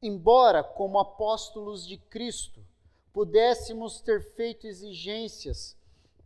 Embora, 0.02 0.64
como 0.64 0.98
apóstolos 0.98 1.86
de 1.86 1.98
Cristo, 1.98 2.64
pudéssemos 3.12 4.00
ter 4.00 4.22
feito 4.34 4.66
exigências, 4.66 5.76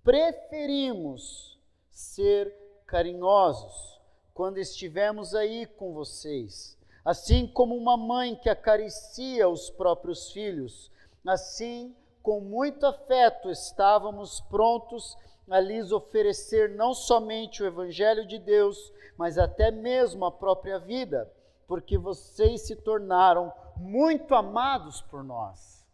preferimos 0.04 1.58
ser 1.90 2.54
carinhosos 2.86 4.00
quando 4.32 4.58
estivermos 4.58 5.34
aí 5.34 5.66
com 5.66 5.92
vocês. 5.92 6.78
Assim 7.04 7.44
como 7.44 7.76
uma 7.76 7.96
mãe 7.96 8.36
que 8.36 8.48
acaricia 8.48 9.48
os 9.48 9.68
próprios 9.68 10.30
filhos, 10.30 10.92
assim, 11.26 11.92
com 12.22 12.40
muito 12.40 12.86
afeto, 12.86 13.50
estávamos 13.50 14.40
prontos 14.42 15.16
a 15.16 15.29
lhes 15.58 15.90
oferecer 15.90 16.70
não 16.70 16.94
somente 16.94 17.62
o 17.62 17.66
Evangelho 17.66 18.26
de 18.26 18.38
Deus, 18.38 18.92
mas 19.16 19.36
até 19.36 19.70
mesmo 19.70 20.24
a 20.24 20.30
própria 20.30 20.78
vida, 20.78 21.28
porque 21.66 21.98
vocês 21.98 22.62
se 22.62 22.76
tornaram 22.76 23.52
muito 23.76 24.34
amados 24.34 25.00
por 25.02 25.24
nós. 25.24 25.84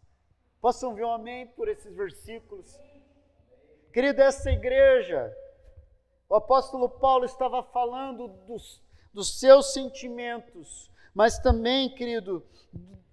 Possam 0.61 0.93
ver 0.93 1.05
um 1.05 1.11
amém 1.11 1.47
por 1.47 1.67
esses 1.67 1.95
versículos? 1.95 2.79
Querida, 3.91 4.25
essa 4.25 4.51
igreja, 4.51 5.35
o 6.29 6.35
apóstolo 6.35 6.89
Paulo 6.89 7.25
estava 7.25 7.63
falando 7.63 8.27
dos, 8.45 8.83
dos 9.13 9.39
seus 9.39 9.73
sentimentos, 9.73 10.91
mas 11.13 11.39
também, 11.39 11.89
querido, 11.89 12.45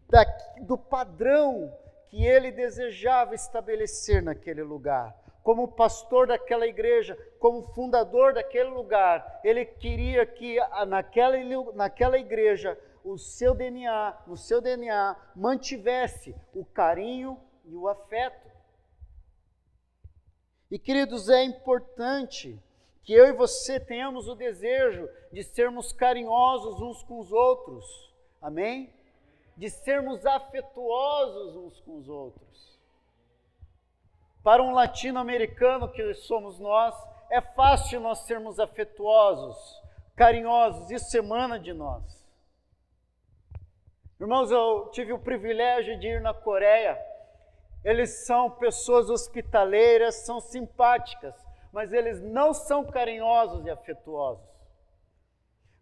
da, 0.09 0.25
do 0.63 0.77
padrão 0.77 1.73
que 2.09 2.25
ele 2.25 2.51
desejava 2.51 3.35
estabelecer 3.35 4.23
naquele 4.23 4.63
lugar. 4.63 5.24
Como 5.45 5.69
pastor 5.69 6.27
daquela 6.27 6.67
igreja, 6.67 7.17
como 7.39 7.69
fundador 7.75 8.33
daquele 8.33 8.71
lugar, 8.71 9.41
ele 9.45 9.67
queria 9.67 10.25
que 10.25 10.57
naquela, 10.89 11.37
naquela 11.75 12.19
igreja 12.19 12.77
o 13.05 13.19
seu 13.19 13.55
DNA, 13.55 14.23
no 14.27 14.39
seu 14.39 14.63
DNA, 14.63 15.15
mantivesse 15.37 16.35
o 16.55 16.65
carinho 16.65 17.39
e 17.67 17.77
o 17.77 17.87
afeto. 17.87 18.51
E 20.71 20.79
queridos, 20.79 21.29
é 21.29 21.45
importante 21.45 22.59
que 23.03 23.13
eu 23.13 23.27
e 23.27 23.33
você 23.33 23.79
tenhamos 23.79 24.27
o 24.29 24.35
desejo 24.35 25.07
de 25.31 25.43
sermos 25.43 25.93
carinhosos 25.93 26.81
uns 26.81 27.03
com 27.03 27.21
os 27.21 27.31
outros. 27.31 27.85
Amém? 28.41 28.91
De 29.59 29.69
sermos 29.69 30.25
afetuosos 30.25 31.55
uns 31.55 31.81
com 31.83 31.99
os 31.99 32.09
outros. 32.09 32.74
Para 34.45 34.63
um 34.63 34.75
latino-americano 34.75 35.89
que 35.91 36.13
somos 36.13 36.61
nós, 36.61 36.95
é 37.31 37.41
fácil 37.41 37.99
nós 37.99 38.19
sermos 38.21 38.61
afetuosos, 38.61 39.57
carinhosos, 40.15 40.91
isso 40.91 41.17
emana 41.17 41.59
de 41.59 41.73
nós. 41.73 42.03
Irmãos, 44.21 44.51
eu 44.51 44.91
tive 44.93 45.15
o 45.15 45.19
privilégio 45.19 45.99
de 45.99 46.09
ir 46.09 46.21
na 46.21 46.35
Coreia. 46.35 47.01
Eles 47.83 48.27
são 48.27 48.51
pessoas 48.51 49.09
hospitaleiras, 49.09 50.27
são 50.27 50.39
simpáticas, 50.41 51.35
mas 51.73 51.91
eles 51.91 52.21
não 52.21 52.53
são 52.53 52.85
carinhosos 52.85 53.65
e 53.65 53.71
afetuosos. 53.71 54.45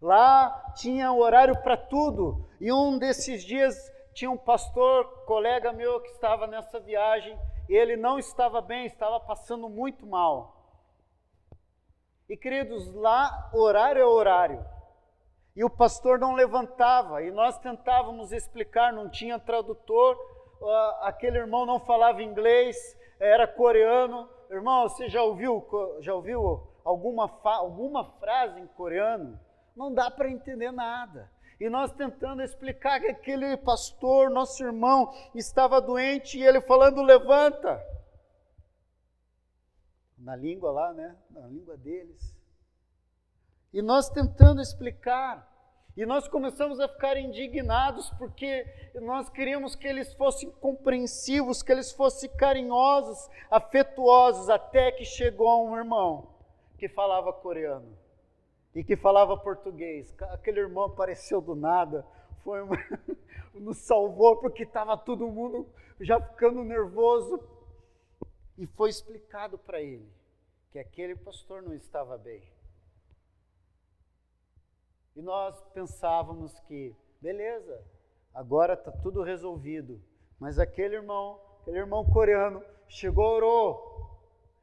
Lá 0.00 0.72
tinha 0.76 1.12
horário 1.12 1.60
para 1.62 1.76
tudo, 1.76 2.48
e 2.60 2.72
um 2.72 2.96
desses 2.96 3.42
dias 3.42 3.74
tinha 4.14 4.30
um 4.30 4.38
pastor, 4.38 5.24
colega 5.24 5.72
meu, 5.72 6.00
que 6.00 6.10
estava 6.10 6.46
nessa 6.46 6.78
viagem, 6.78 7.36
ele 7.68 7.96
não 7.96 8.18
estava 8.18 8.60
bem, 8.60 8.86
estava 8.86 9.20
passando 9.20 9.68
muito 9.68 10.06
mal. 10.06 10.56
E 12.28 12.36
queridos, 12.36 12.92
lá 12.94 13.50
horário 13.52 14.00
é 14.00 14.06
horário. 14.06 14.64
E 15.54 15.64
o 15.64 15.70
pastor 15.70 16.18
não 16.18 16.34
levantava, 16.34 17.22
e 17.22 17.30
nós 17.30 17.58
tentávamos 17.58 18.32
explicar, 18.32 18.92
não 18.92 19.10
tinha 19.10 19.38
tradutor, 19.38 20.16
aquele 21.02 21.38
irmão 21.38 21.66
não 21.66 21.78
falava 21.78 22.22
inglês, 22.22 22.76
era 23.20 23.46
coreano, 23.46 24.28
Irmão, 24.52 24.86
você 24.86 25.08
já 25.08 25.22
ouviu, 25.22 25.66
já 26.00 26.14
ouviu 26.14 26.62
alguma, 26.84 27.24
alguma 27.42 28.04
frase 28.04 28.60
em 28.60 28.66
coreano? 28.66 29.40
Não 29.74 29.94
dá 29.94 30.10
para 30.10 30.30
entender 30.30 30.70
nada. 30.70 31.32
E 31.60 31.68
nós 31.68 31.92
tentando 31.92 32.42
explicar 32.42 33.00
que 33.00 33.08
aquele 33.08 33.56
pastor, 33.56 34.30
nosso 34.30 34.62
irmão, 34.64 35.12
estava 35.34 35.80
doente 35.80 36.38
e 36.38 36.42
ele 36.42 36.60
falando: 36.60 37.02
levanta. 37.02 37.80
Na 40.18 40.36
língua 40.36 40.70
lá, 40.70 40.92
né? 40.92 41.16
Na 41.30 41.46
língua 41.46 41.76
deles. 41.76 42.34
E 43.72 43.82
nós 43.82 44.08
tentando 44.08 44.60
explicar. 44.60 45.50
E 45.94 46.06
nós 46.06 46.26
começamos 46.26 46.80
a 46.80 46.88
ficar 46.88 47.18
indignados 47.18 48.08
porque 48.18 48.64
nós 49.02 49.28
queríamos 49.28 49.76
que 49.76 49.86
eles 49.86 50.14
fossem 50.14 50.50
compreensivos, 50.52 51.62
que 51.62 51.70
eles 51.70 51.92
fossem 51.92 52.34
carinhosos, 52.36 53.28
afetuosos, 53.50 54.48
até 54.48 54.90
que 54.90 55.04
chegou 55.04 55.68
um 55.68 55.76
irmão 55.76 56.34
que 56.78 56.88
falava 56.88 57.30
coreano 57.30 58.01
e 58.74 58.82
que 58.82 58.96
falava 58.96 59.36
português. 59.36 60.14
Aquele 60.30 60.60
irmão 60.60 60.84
apareceu 60.84 61.40
do 61.40 61.54
nada, 61.54 62.06
foi 62.42 62.62
uma... 62.62 62.76
nos 63.54 63.78
salvou 63.78 64.38
porque 64.38 64.62
estava 64.62 64.96
todo 64.96 65.28
mundo 65.28 65.68
já 66.00 66.20
ficando 66.20 66.64
nervoso 66.64 67.38
e 68.56 68.66
foi 68.66 68.88
explicado 68.88 69.58
para 69.58 69.80
ele 69.80 70.10
que 70.70 70.78
aquele 70.78 71.14
pastor 71.14 71.62
não 71.62 71.74
estava 71.74 72.16
bem 72.16 72.42
e 75.14 75.20
nós 75.20 75.62
pensávamos 75.74 76.58
que, 76.60 76.96
beleza, 77.20 77.84
agora 78.32 78.74
está 78.74 78.90
tudo 78.90 79.22
resolvido. 79.22 80.00
Mas 80.38 80.58
aquele 80.58 80.96
irmão, 80.96 81.38
aquele 81.60 81.78
irmão 81.78 82.04
coreano, 82.04 82.64
chegou, 82.88 83.24
orou. 83.24 84.20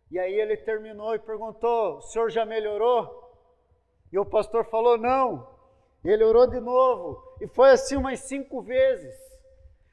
E 0.10 0.18
aí 0.18 0.34
ele 0.34 0.58
terminou 0.58 1.14
e 1.14 1.20
perguntou: 1.20 1.98
O 1.98 2.02
senhor 2.02 2.32
já 2.32 2.46
melhorou? 2.46 3.19
E 4.12 4.20
o 4.20 4.26
pastor 4.26 4.66
falou: 4.66 4.98
Não. 4.98 5.48
Ele 6.04 6.24
orou 6.24 6.48
de 6.48 6.60
novo. 6.60 7.22
E 7.42 7.48
foi 7.48 7.72
assim 7.72 7.98
umas 7.98 8.22
cinco 8.22 8.62
vezes. 8.62 9.16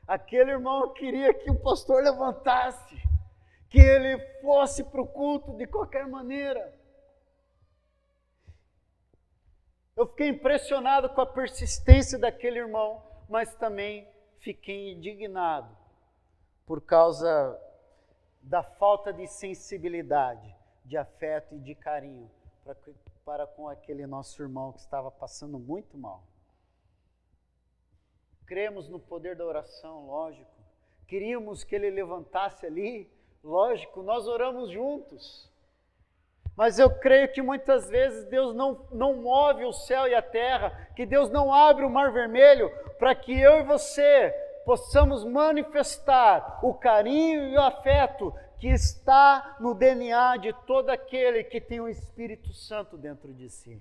Aquele 0.07 0.53
irmão 0.53 0.93
queria 0.93 1.35
que 1.35 1.51
o 1.51 1.59
pastor 1.59 2.03
levantasse, 2.03 2.97
que 3.69 3.81
ele 3.81 4.19
fosse 4.41 4.85
para 4.85 5.03
o 5.03 5.07
culto 5.07 5.53
de 5.57 5.67
qualquer 5.67 6.07
maneira. 6.07 6.73
Eu 9.97 10.07
fiquei 10.07 10.29
impressionado 10.29 11.09
com 11.09 11.21
a 11.23 11.27
persistência 11.27 12.19
daquele 12.19 12.59
irmão, 12.59 13.03
mas 13.29 13.53
também 13.57 14.07
fiquei 14.39 14.93
indignado 14.93 15.77
por 16.67 16.81
causa 16.81 17.59
da 18.43 18.63
falta 18.63 19.13
de 19.13 19.27
sensibilidade, 19.27 20.55
de 20.85 20.97
afeto 20.97 21.57
e 21.57 21.59
de 21.59 21.75
carinho 21.75 22.31
para, 22.63 22.77
para 23.27 23.45
com 23.45 23.69
aquele 23.69 24.07
nosso 24.07 24.41
irmão 24.41 24.73
que 24.73 24.79
estava 24.79 25.11
passando 25.11 25.59
muito 25.59 25.99
mal. 25.99 26.23
Cremos 28.47 28.89
no 28.89 29.01
poder 29.01 29.35
da 29.35 29.45
oração, 29.45 30.07
lógico. 30.07 30.49
Queríamos 31.09 31.65
que 31.65 31.75
ele 31.75 31.91
levantasse 31.91 32.65
ali, 32.65 33.11
lógico, 33.43 34.05
nós 34.05 34.29
oramos 34.29 34.71
juntos. 34.71 35.53
Mas 36.57 36.79
eu 36.79 36.89
creio 36.89 37.33
que 37.33 37.43
muitas 37.43 37.89
vezes 37.91 38.25
Deus 38.27 38.55
não, 38.55 38.87
não 38.93 39.17
move 39.17 39.65
o 39.65 39.73
céu 39.73 40.07
e 40.07 40.15
a 40.15 40.23
terra, 40.23 40.89
que 40.95 41.05
Deus 41.05 41.29
não 41.29 41.53
abre 41.53 41.85
o 41.85 41.91
mar 41.91 42.13
vermelho 42.13 42.71
para 42.97 43.13
que 43.13 43.37
eu 43.37 43.59
e 43.59 43.65
você 43.65 44.31
possamos 44.65 45.25
manifestar 45.25 46.61
o 46.63 46.73
carinho 46.73 47.49
e 47.49 47.57
o 47.57 47.61
afeto 47.61 48.33
que 48.59 48.69
está 48.69 49.57
no 49.61 49.75
DNA 49.75 50.39
de 50.39 50.53
todo 50.67 50.91
aquele 50.91 51.45
que 51.45 51.61
tem 51.61 51.81
o 51.81 51.89
Espírito 51.89 52.53
Santo 52.55 52.97
dentro 52.97 53.33
de 53.35 53.51
si. 53.51 53.81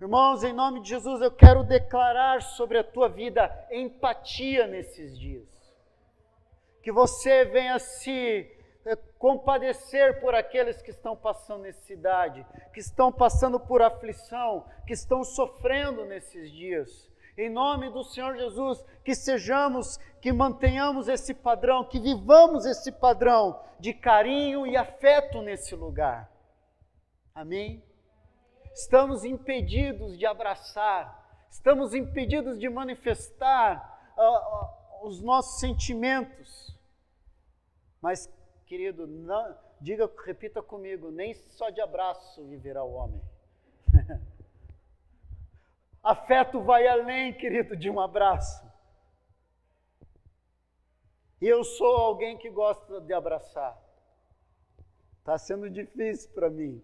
Irmãos, 0.00 0.44
em 0.44 0.52
nome 0.52 0.82
de 0.82 0.90
Jesus, 0.90 1.22
eu 1.22 1.30
quero 1.30 1.64
declarar 1.64 2.42
sobre 2.42 2.78
a 2.78 2.84
tua 2.84 3.08
vida 3.08 3.50
empatia 3.70 4.66
nesses 4.66 5.18
dias. 5.18 5.48
Que 6.82 6.92
você 6.92 7.46
venha 7.46 7.78
se 7.78 8.46
é, 8.84 8.94
compadecer 9.18 10.20
por 10.20 10.34
aqueles 10.34 10.80
que 10.82 10.90
estão 10.90 11.16
passando 11.16 11.62
necessidade, 11.62 12.46
que 12.72 12.80
estão 12.80 13.10
passando 13.10 13.58
por 13.58 13.80
aflição, 13.80 14.64
que 14.86 14.92
estão 14.92 15.24
sofrendo 15.24 16.04
nesses 16.04 16.52
dias. 16.52 17.10
Em 17.36 17.50
nome 17.50 17.90
do 17.90 18.02
Senhor 18.02 18.36
Jesus, 18.36 18.84
que 19.04 19.14
sejamos, 19.14 19.98
que 20.20 20.32
mantenhamos 20.32 21.08
esse 21.08 21.34
padrão, 21.34 21.84
que 21.84 22.00
vivamos 22.00 22.64
esse 22.64 22.90
padrão 22.90 23.62
de 23.78 23.92
carinho 23.92 24.66
e 24.66 24.76
afeto 24.76 25.42
nesse 25.42 25.74
lugar. 25.74 26.30
Amém? 27.34 27.84
Estamos 28.72 29.24
impedidos 29.24 30.18
de 30.18 30.24
abraçar, 30.24 31.46
estamos 31.50 31.94
impedidos 31.94 32.58
de 32.58 32.68
manifestar 32.68 34.14
uh, 34.16 35.04
uh, 35.04 35.08
os 35.08 35.20
nossos 35.20 35.60
sentimentos, 35.60 36.74
mas 38.00 38.30
Querido, 38.66 39.06
não, 39.06 39.56
diga, 39.80 40.10
repita 40.24 40.60
comigo, 40.60 41.08
nem 41.12 41.34
só 41.34 41.70
de 41.70 41.80
abraço 41.80 42.44
viverá 42.46 42.82
o 42.82 42.92
homem. 42.94 43.22
Afeto 46.06 46.62
vai 46.62 46.86
além, 46.86 47.32
querido, 47.32 47.76
de 47.76 47.90
um 47.90 47.98
abraço. 47.98 48.64
E 51.40 51.48
eu 51.48 51.64
sou 51.64 51.96
alguém 51.96 52.38
que 52.38 52.48
gosta 52.48 53.00
de 53.00 53.12
abraçar. 53.12 53.76
Está 55.18 55.36
sendo 55.36 55.68
difícil 55.68 56.30
para 56.30 56.48
mim. 56.48 56.80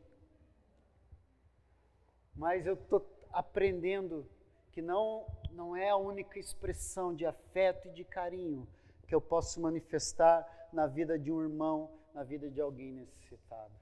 Mas 2.35 2.67
eu 2.67 2.75
estou 2.75 3.09
aprendendo 3.33 4.29
que 4.73 4.83
não, 4.83 5.25
não 5.53 5.77
é 5.77 5.89
a 5.89 5.97
única 5.97 6.41
expressão 6.41 7.15
de 7.15 7.25
afeto 7.25 7.87
e 7.87 7.93
de 7.93 8.03
carinho 8.03 8.67
que 9.07 9.15
eu 9.15 9.21
posso 9.21 9.61
manifestar 9.61 10.69
na 10.73 10.89
vida 10.89 11.17
de 11.17 11.31
um 11.31 11.41
irmão, 11.41 11.89
na 12.13 12.25
vida 12.25 12.51
de 12.51 12.61
alguém 12.61 12.91
necessitado. 12.91 13.73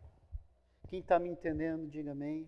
Quem 0.89 1.01
está 1.01 1.19
me 1.19 1.31
entendendo, 1.31 1.89
diga 1.89 2.13
amém. 2.13 2.47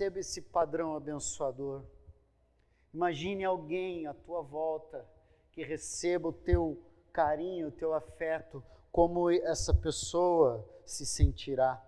Receba 0.00 0.18
esse 0.18 0.40
padrão 0.40 0.96
abençoador. 0.96 1.84
Imagine 2.94 3.44
alguém 3.44 4.06
à 4.06 4.14
tua 4.14 4.40
volta 4.40 5.06
que 5.52 5.62
receba 5.62 6.26
o 6.26 6.32
teu 6.32 6.82
carinho, 7.12 7.68
o 7.68 7.70
teu 7.70 7.92
afeto, 7.92 8.64
como 8.90 9.30
essa 9.30 9.74
pessoa 9.74 10.66
se 10.86 11.04
sentirá. 11.04 11.86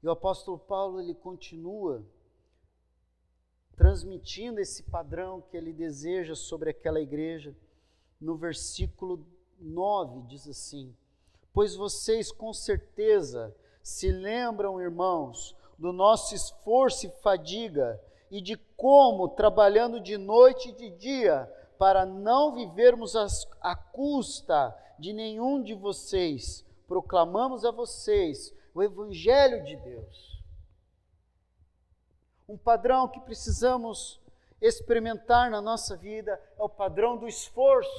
E 0.00 0.06
o 0.06 0.12
apóstolo 0.12 0.60
Paulo 0.60 1.00
ele 1.00 1.16
continua 1.16 2.06
transmitindo 3.74 4.60
esse 4.60 4.84
padrão 4.84 5.42
que 5.42 5.56
ele 5.56 5.72
deseja 5.72 6.36
sobre 6.36 6.70
aquela 6.70 7.00
igreja. 7.00 7.52
No 8.20 8.36
versículo 8.36 9.26
9 9.58 10.22
diz 10.28 10.46
assim: 10.46 10.96
Pois 11.52 11.74
vocês 11.74 12.30
com 12.30 12.52
certeza 12.52 13.52
se 13.82 14.10
lembram, 14.10 14.80
irmãos, 14.80 15.56
do 15.78 15.92
nosso 15.92 16.34
esforço 16.34 17.06
e 17.06 17.10
fadiga 17.22 18.00
e 18.30 18.40
de 18.40 18.56
como, 18.76 19.28
trabalhando 19.28 20.00
de 20.00 20.16
noite 20.16 20.68
e 20.68 20.72
de 20.72 20.90
dia, 20.90 21.52
para 21.78 22.06
não 22.06 22.54
vivermos 22.54 23.14
à 23.60 23.74
custa 23.74 24.74
de 24.98 25.12
nenhum 25.12 25.62
de 25.62 25.74
vocês, 25.74 26.64
proclamamos 26.86 27.64
a 27.64 27.70
vocês 27.70 28.54
o 28.72 28.82
Evangelho 28.82 29.64
de 29.64 29.76
Deus. 29.76 30.42
Um 32.48 32.56
padrão 32.56 33.08
que 33.08 33.20
precisamos 33.20 34.20
experimentar 34.60 35.50
na 35.50 35.60
nossa 35.60 35.96
vida 35.96 36.40
é 36.56 36.62
o 36.62 36.68
padrão 36.68 37.16
do 37.16 37.26
esforço. 37.26 37.90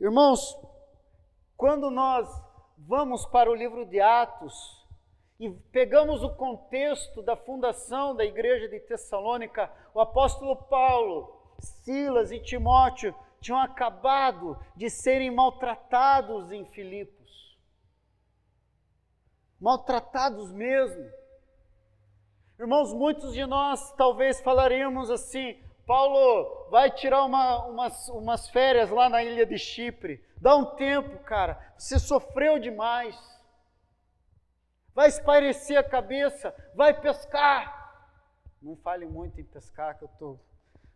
Irmãos, 0.00 0.58
quando 1.56 1.90
nós 1.90 2.28
vamos 2.88 3.26
para 3.26 3.50
o 3.50 3.54
livro 3.54 3.84
de 3.84 4.00
Atos 4.00 4.82
e 5.38 5.50
pegamos 5.70 6.22
o 6.22 6.34
contexto 6.34 7.20
da 7.20 7.36
fundação 7.36 8.16
da 8.16 8.24
igreja 8.24 8.66
de 8.66 8.80
Tessalônica, 8.80 9.70
o 9.92 10.00
apóstolo 10.00 10.56
Paulo, 10.56 11.54
Silas 11.58 12.32
e 12.32 12.40
Timóteo 12.40 13.14
tinham 13.42 13.60
acabado 13.60 14.58
de 14.74 14.88
serem 14.88 15.30
maltratados 15.30 16.50
em 16.50 16.64
Filipos. 16.64 17.58
Maltratados 19.60 20.50
mesmo. 20.50 21.10
Irmãos, 22.58 22.94
muitos 22.94 23.34
de 23.34 23.44
nós 23.44 23.92
talvez 23.96 24.40
falaremos 24.40 25.10
assim: 25.10 25.62
Paulo, 25.88 26.68
vai 26.68 26.90
tirar 26.90 27.24
uma, 27.24 27.64
umas, 27.64 28.10
umas 28.10 28.46
férias 28.50 28.90
lá 28.90 29.08
na 29.08 29.24
ilha 29.24 29.46
de 29.46 29.56
Chipre. 29.56 30.22
Dá 30.36 30.54
um 30.54 30.76
tempo, 30.76 31.18
cara. 31.24 31.58
Você 31.78 31.98
sofreu 31.98 32.58
demais. 32.58 33.16
Vai 34.94 35.08
espairecer 35.08 35.78
a 35.78 35.82
cabeça. 35.82 36.54
Vai 36.74 37.00
pescar. 37.00 38.06
Não 38.60 38.76
fale 38.76 39.06
muito 39.06 39.40
em 39.40 39.44
pescar, 39.44 39.96
que 39.96 40.04
eu 40.04 40.10
estou 40.12 40.38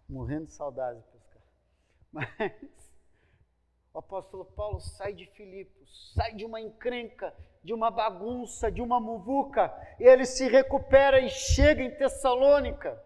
morrendo 0.07 0.45
de 0.45 0.53
saudade 0.53 0.99
de 0.99 1.07
pescar. 1.07 1.43
Mas 2.13 2.93
o 3.95 3.99
apóstolo 3.99 4.45
Paulo 4.45 4.79
sai 4.79 5.15
de 5.15 5.25
Filipos, 5.29 6.13
sai 6.15 6.35
de 6.35 6.45
uma 6.45 6.61
encrenca, 6.61 7.35
de 7.65 7.73
uma 7.73 7.91
bagunça, 7.91 8.71
de 8.71 8.83
uma 8.83 9.01
muvuca. 9.01 9.73
Ele 9.99 10.27
se 10.27 10.47
recupera 10.49 11.19
e 11.19 11.31
chega 11.31 11.83
em 11.83 11.97
Tessalônica. 11.97 13.03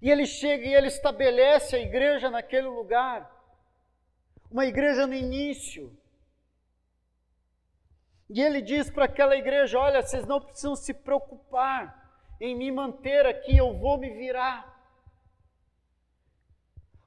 E 0.00 0.10
ele 0.10 0.26
chega 0.26 0.66
e 0.66 0.74
ele 0.74 0.88
estabelece 0.88 1.76
a 1.76 1.78
igreja 1.78 2.30
naquele 2.30 2.68
lugar. 2.68 3.30
Uma 4.50 4.66
igreja 4.66 5.06
no 5.06 5.14
início. 5.14 5.96
E 8.28 8.42
ele 8.42 8.60
diz 8.60 8.90
para 8.90 9.04
aquela 9.04 9.36
igreja: 9.36 9.78
Olha, 9.78 10.02
vocês 10.02 10.26
não 10.26 10.40
precisam 10.40 10.76
se 10.76 10.92
preocupar 10.92 12.04
em 12.40 12.54
me 12.54 12.70
manter 12.70 13.24
aqui, 13.24 13.56
eu 13.56 13.72
vou 13.78 13.96
me 13.96 14.10
virar. 14.10 14.74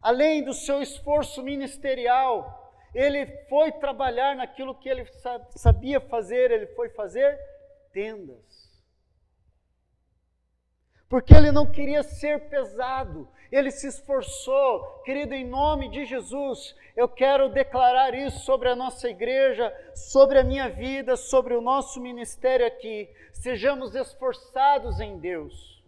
Além 0.01 0.43
do 0.43 0.53
seu 0.53 0.81
esforço 0.81 1.43
ministerial, 1.43 2.73
ele 2.95 3.27
foi 3.47 3.71
trabalhar 3.71 4.35
naquilo 4.35 4.73
que 4.73 4.89
ele 4.89 5.05
sabia 5.55 5.99
fazer, 5.99 6.51
ele 6.51 6.67
foi 6.67 6.89
fazer 6.89 7.37
tendas 7.91 8.58
porque 11.09 11.33
ele 11.33 11.51
não 11.51 11.65
queria 11.65 12.03
ser 12.03 12.49
pesado, 12.49 13.27
ele 13.51 13.71
se 13.71 13.87
esforçou. 13.87 15.01
Querido, 15.03 15.33
em 15.33 15.43
nome 15.43 15.89
de 15.89 16.05
Jesus, 16.05 16.75
eu 16.95 17.09
quero 17.09 17.49
declarar 17.49 18.13
isso 18.13 18.45
sobre 18.45 18.69
a 18.69 18.75
nossa 18.75 19.09
igreja, 19.09 19.73
sobre 19.95 20.37
a 20.37 20.43
minha 20.43 20.69
vida, 20.69 21.17
sobre 21.17 21.55
o 21.55 21.61
nosso 21.61 21.99
ministério 21.99 22.67
aqui. 22.67 23.09
Sejamos 23.33 23.95
esforçados 23.95 24.99
em 24.99 25.17
Deus. 25.17 25.83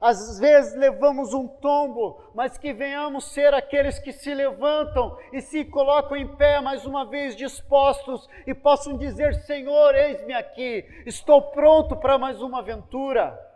Às 0.00 0.38
vezes 0.38 0.74
levamos 0.74 1.32
um 1.32 1.46
tombo, 1.46 2.20
mas 2.34 2.58
que 2.58 2.72
venhamos 2.72 3.26
ser 3.32 3.52
aqueles 3.54 3.98
que 3.98 4.12
se 4.12 4.34
levantam 4.34 5.18
e 5.32 5.40
se 5.40 5.64
colocam 5.64 6.16
em 6.16 6.28
pé 6.36 6.60
mais 6.60 6.84
uma 6.84 7.06
vez 7.06 7.36
dispostos 7.36 8.28
e 8.46 8.54
possam 8.54 8.96
dizer: 8.96 9.34
Senhor, 9.34 9.94
eis-me 9.94 10.34
aqui, 10.34 10.84
estou 11.06 11.42
pronto 11.52 11.96
para 11.96 12.18
mais 12.18 12.40
uma 12.42 12.60
aventura. 12.60 13.53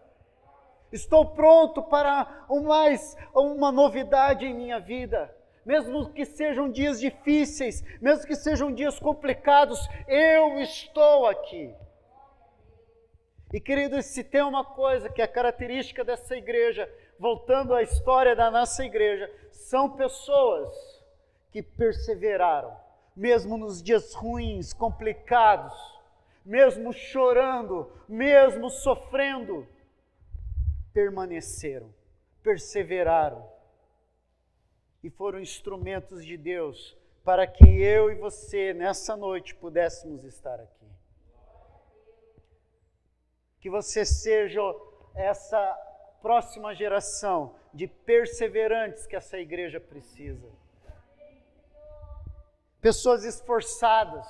Estou 0.90 1.26
pronto 1.26 1.82
para 1.82 2.46
mais 2.64 3.16
uma 3.34 3.70
novidade 3.70 4.46
em 4.46 4.54
minha 4.54 4.80
vida. 4.80 5.34
Mesmo 5.64 6.10
que 6.12 6.24
sejam 6.24 6.70
dias 6.70 6.98
difíceis, 6.98 7.84
mesmo 8.00 8.26
que 8.26 8.34
sejam 8.34 8.72
dias 8.72 8.98
complicados, 8.98 9.78
eu 10.06 10.58
estou 10.60 11.26
aqui. 11.26 11.74
E 13.52 13.60
queridos, 13.60 14.06
se 14.06 14.24
tem 14.24 14.42
uma 14.42 14.64
coisa 14.64 15.10
que 15.10 15.20
é 15.20 15.26
característica 15.26 16.02
dessa 16.02 16.34
igreja, 16.36 16.90
voltando 17.18 17.74
à 17.74 17.82
história 17.82 18.34
da 18.34 18.50
nossa 18.50 18.82
igreja, 18.82 19.30
são 19.50 19.90
pessoas 19.90 20.72
que 21.50 21.62
perseveraram, 21.62 22.74
mesmo 23.14 23.58
nos 23.58 23.82
dias 23.82 24.14
ruins, 24.14 24.72
complicados, 24.72 25.74
mesmo 26.44 26.94
chorando, 26.94 27.92
mesmo 28.08 28.70
sofrendo 28.70 29.66
permaneceram, 30.98 31.94
perseveraram 32.42 33.48
e 35.00 35.08
foram 35.08 35.38
instrumentos 35.38 36.26
de 36.26 36.36
Deus 36.36 36.98
para 37.22 37.46
que 37.46 37.64
eu 37.80 38.10
e 38.10 38.16
você 38.16 38.74
nessa 38.74 39.16
noite 39.16 39.54
pudéssemos 39.54 40.24
estar 40.24 40.58
aqui. 40.58 40.88
Que 43.60 43.70
você 43.70 44.04
seja 44.04 44.60
essa 45.14 45.72
próxima 46.20 46.74
geração 46.74 47.54
de 47.72 47.86
perseverantes 47.86 49.06
que 49.06 49.14
essa 49.14 49.38
igreja 49.38 49.78
precisa. 49.78 50.50
Pessoas 52.80 53.22
esforçadas, 53.22 54.26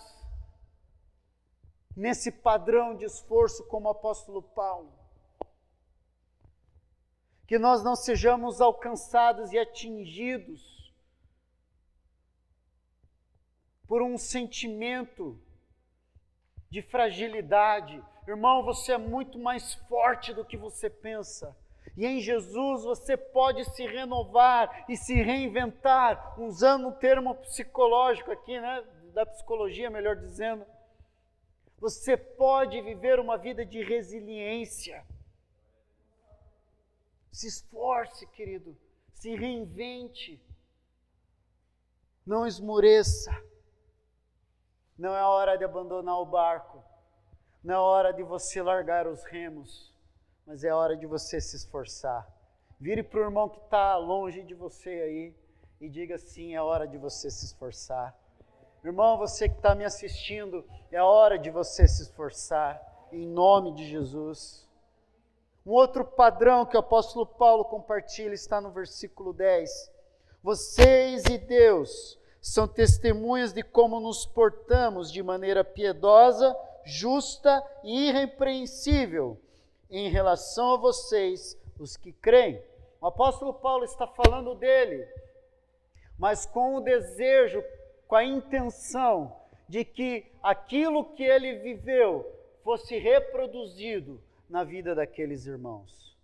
nesse 1.97 2.31
padrão 2.31 2.95
de 2.95 3.07
esforço, 3.07 3.67
como 3.69 3.89
o 3.89 3.93
apóstolo 3.93 4.43
Paulo 4.43 4.98
que 7.49 7.59
nós 7.59 7.83
não 7.83 7.97
sejamos 7.97 8.61
alcançados 8.61 9.55
e 9.55 9.59
atingidos 9.59 10.93
por 13.87 14.03
um 14.03 14.19
sentimento 14.19 15.41
de 16.69 16.83
fragilidade. 16.83 18.05
Irmão, 18.27 18.63
você 18.63 18.93
é 18.93 18.99
muito 18.99 19.39
mais 19.39 19.73
forte 19.89 20.35
do 20.35 20.45
que 20.45 20.59
você 20.59 20.91
pensa. 20.91 21.57
E 21.97 22.05
em 22.05 22.21
Jesus 22.21 22.85
você 22.85 23.17
pode 23.17 23.65
se 23.75 23.87
renovar 23.87 24.85
e 24.87 24.95
se 24.95 25.15
reinventar, 25.15 26.39
usando 26.39 26.89
o 26.89 26.97
termo 26.97 27.35
psicológico 27.37 28.31
aqui, 28.31 28.61
né? 28.61 28.85
Da 29.15 29.25
psicologia, 29.25 29.89
melhor 29.89 30.17
dizendo. 30.17 30.67
Você 31.79 32.15
pode 32.15 32.79
viver 32.83 33.19
uma 33.19 33.39
vida 33.39 33.65
de 33.65 33.83
resiliência 33.83 35.03
se 37.33 37.47
esforce, 37.47 38.27
querido. 38.27 38.77
Se 39.13 39.35
reinvente. 39.35 40.41
Não 42.25 42.47
esmoreça. 42.47 43.31
Não 44.97 45.15
é 45.15 45.23
hora 45.23 45.57
de 45.57 45.65
abandonar 45.65 46.21
o 46.21 46.27
barco. 46.27 46.83
Não 47.63 47.75
é 47.75 47.79
hora 47.79 48.13
de 48.13 48.23
você 48.23 48.63
largar 48.63 49.07
os 49.07 49.25
remos. 49.25 49.95
Mas 50.47 50.65
é 50.65 50.73
hora 50.73 50.97
de 50.97 51.07
você 51.07 51.41
se 51.41 51.57
esforçar. 51.57 52.29
Vire 52.81 53.03
para 53.03 53.21
o 53.21 53.25
irmão 53.25 53.49
que 53.49 53.59
está 53.59 53.97
longe 53.97 54.43
de 54.43 54.55
você 54.55 54.91
aí 54.91 55.37
e 55.81 55.89
diga 55.89 56.15
assim: 56.15 56.55
é 56.55 56.63
hora 56.63 56.87
de 56.87 56.97
você 56.97 57.31
se 57.31 57.45
esforçar. 57.45 58.17
Irmão, 58.85 59.19
você 59.19 59.49
que 59.49 59.57
está 59.57 59.75
me 59.75 59.85
assistindo, 59.85 60.65
é 60.91 61.03
hora 61.03 61.39
de 61.39 61.51
você 61.51 61.89
se 61.89 62.03
esforçar, 62.03 62.81
em 63.11 63.27
nome 63.27 63.75
de 63.75 63.85
Jesus. 63.85 64.68
Um 65.69 65.73
outro 65.73 66.03
padrão 66.03 66.65
que 66.65 66.77
o 66.79 66.81
apóstolo 66.81 67.27
Paulo 67.27 67.63
compartilha 67.63 68.33
está 68.33 68.59
no 68.59 68.71
versículo 68.71 69.35
10. 69.35 69.93
Vocês 70.43 71.25
e 71.27 71.37
Deus 71.37 72.19
são 72.41 72.67
testemunhas 72.67 73.53
de 73.53 73.63
como 73.63 74.01
nos 74.01 74.25
portamos 74.25 75.13
de 75.13 75.23
maneira 75.23 75.63
piedosa, 75.63 76.57
justa 76.87 77.63
e 77.85 78.09
irrepreensível 78.09 79.39
em 79.91 80.09
relação 80.09 80.73
a 80.73 80.77
vocês, 80.79 81.55
os 81.79 81.99
que 81.99 82.13
creem. 82.13 82.63
O 82.99 83.07
apóstolo 83.07 83.53
Paulo 83.53 83.85
está 83.85 84.07
falando 84.07 84.55
dele, 84.55 85.07
mas 86.19 86.47
com 86.47 86.77
o 86.77 86.81
desejo, 86.81 87.63
com 88.07 88.17
a 88.17 88.25
intenção 88.25 89.37
de 89.69 89.85
que 89.85 90.33
aquilo 90.43 91.13
que 91.13 91.25
ele 91.25 91.59
viveu 91.59 92.25
fosse 92.65 92.97
reproduzido 92.97 94.19
na 94.49 94.65
vida 94.65 94.95
daqueles 94.95 95.47
irmãos. 95.47 96.17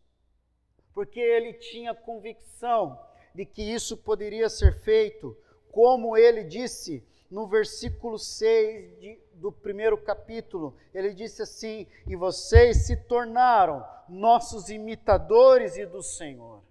Porque 0.93 1.21
ele 1.21 1.53
tinha 1.55 1.95
convicção 1.95 2.99
de 3.35 3.45
que 3.45 3.63
isso 3.63 3.97
poderia 3.97 4.49
ser 4.49 4.73
feito, 4.81 5.37
como 5.71 6.17
ele 6.17 6.45
disse 6.45 7.05
no 7.31 7.49
versículo 7.49 8.17
6 8.17 9.01
de, 9.01 9.19
do 9.35 9.51
primeiro 9.51 9.99
capítulo. 9.99 10.77
Ele 10.95 11.13
disse 11.13 11.43
assim: 11.43 11.87
E 12.07 12.15
vocês 12.15 12.87
se 12.87 12.97
tornaram 12.97 13.85
nossos 14.09 14.71
imitadores 14.71 15.77
e 15.77 15.85
do 15.85 16.03
Senhor. 16.03 16.63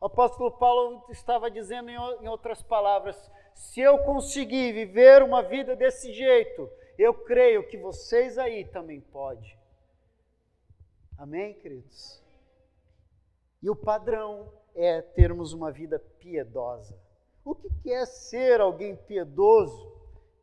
O 0.00 0.06
apóstolo 0.06 0.52
Paulo 0.52 1.04
estava 1.10 1.50
dizendo, 1.50 1.90
em 1.90 2.28
outras 2.28 2.62
palavras, 2.62 3.16
se 3.54 3.80
eu 3.80 3.98
conseguir 3.98 4.72
viver 4.72 5.22
uma 5.22 5.42
vida 5.42 5.74
desse 5.74 6.12
jeito, 6.12 6.70
eu 6.98 7.14
creio 7.14 7.68
que 7.68 7.78
vocês 7.78 8.36
aí 8.36 8.64
também 8.64 9.00
podem. 9.00 9.56
Amém, 11.16 11.54
queridos? 11.54 12.20
E 13.62 13.70
o 13.70 13.76
padrão 13.76 14.52
é 14.74 15.00
termos 15.00 15.52
uma 15.52 15.70
vida 15.70 15.98
piedosa. 15.98 16.98
O 17.44 17.54
que 17.54 17.90
é 17.90 18.04
ser 18.04 18.60
alguém 18.60 18.96
piedoso? 18.96 19.96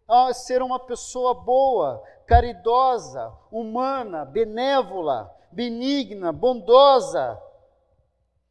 Ah, 0.08 0.34
ser 0.34 0.62
uma 0.62 0.80
pessoa 0.80 1.34
boa, 1.34 2.04
caridosa, 2.26 3.34
humana, 3.52 4.24
benévola, 4.24 5.34
benigna, 5.52 6.32
bondosa, 6.32 7.42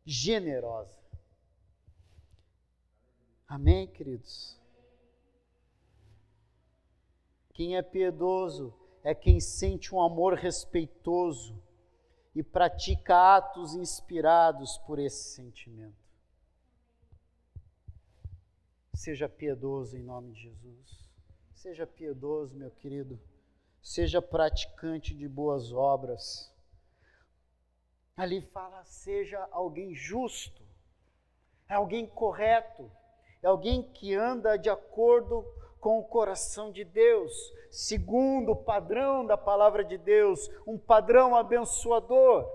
generosa. 0.05 0.99
Amém, 3.47 3.87
queridos? 3.87 4.59
Quem 7.55 7.77
é 7.77 7.83
piedoso 7.83 8.75
é 9.03 9.14
quem 9.14 9.40
sente 9.40 9.95
um 9.95 10.03
amor 10.03 10.35
respeitoso 10.35 11.59
e 12.35 12.43
pratica 12.43 13.37
atos 13.37 13.75
inspirados 13.75 14.77
por 14.79 14.99
esse 14.99 15.35
sentimento. 15.35 16.05
Seja 18.93 19.29
piedoso 19.29 19.97
em 19.97 20.03
nome 20.03 20.33
de 20.33 20.43
Jesus. 20.43 21.09
Seja 21.55 21.87
piedoso, 21.87 22.57
meu 22.57 22.71
querido. 22.71 23.19
Seja 23.81 24.21
praticante 24.21 25.14
de 25.14 25.27
boas 25.27 25.73
obras. 25.73 26.53
Ali 28.17 28.43
fala, 28.43 28.85
seja 28.85 29.49
alguém 29.51 29.95
justo, 29.95 30.62
é 31.69 31.75
alguém 31.75 32.07
correto 32.07 32.90
é 33.45 33.47
alguém 33.47 33.83
que 33.83 34.14
anda 34.14 34.57
de 34.57 34.71
acordo 34.71 35.43
com 35.43 35.63
o 35.99 36.05
coração 36.05 36.70
de 36.70 36.85
Deus, 36.85 37.33
segundo 37.70 38.53
o 38.53 38.57
padrão 38.57 39.27
da 39.27 39.37
palavra 39.37 39.85
de 39.85 39.99
Deus, 39.99 40.51
um 40.66 40.79
padrão 40.79 41.35
abençoador. 41.35 42.49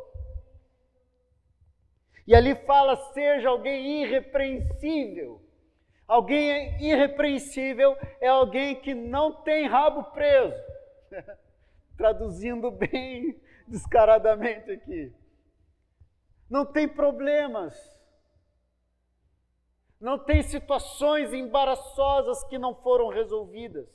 E 2.26 2.36
ali 2.36 2.56
fala: 2.56 2.96
seja 3.14 3.50
alguém 3.50 4.04
irrepreensível. 4.04 5.42
Alguém 6.08 6.84
irrepreensível 6.84 7.96
é 8.20 8.28
alguém 8.28 8.76
que 8.82 8.94
não 8.96 9.32
tem 9.44 9.68
rabo 9.68 10.06
preso. 10.12 10.56
Traduzindo 11.98 12.72
bem 12.72 13.40
descaradamente 13.68 14.72
aqui. 14.72 15.14
Não 16.50 16.66
tem 16.66 16.88
problemas 16.88 17.76
não 20.00 20.18
tem 20.18 20.42
situações 20.42 21.34
embaraçosas 21.34 22.44
que 22.46 22.58
não 22.58 22.74
foram 22.74 23.10
resolvidas. 23.10 23.88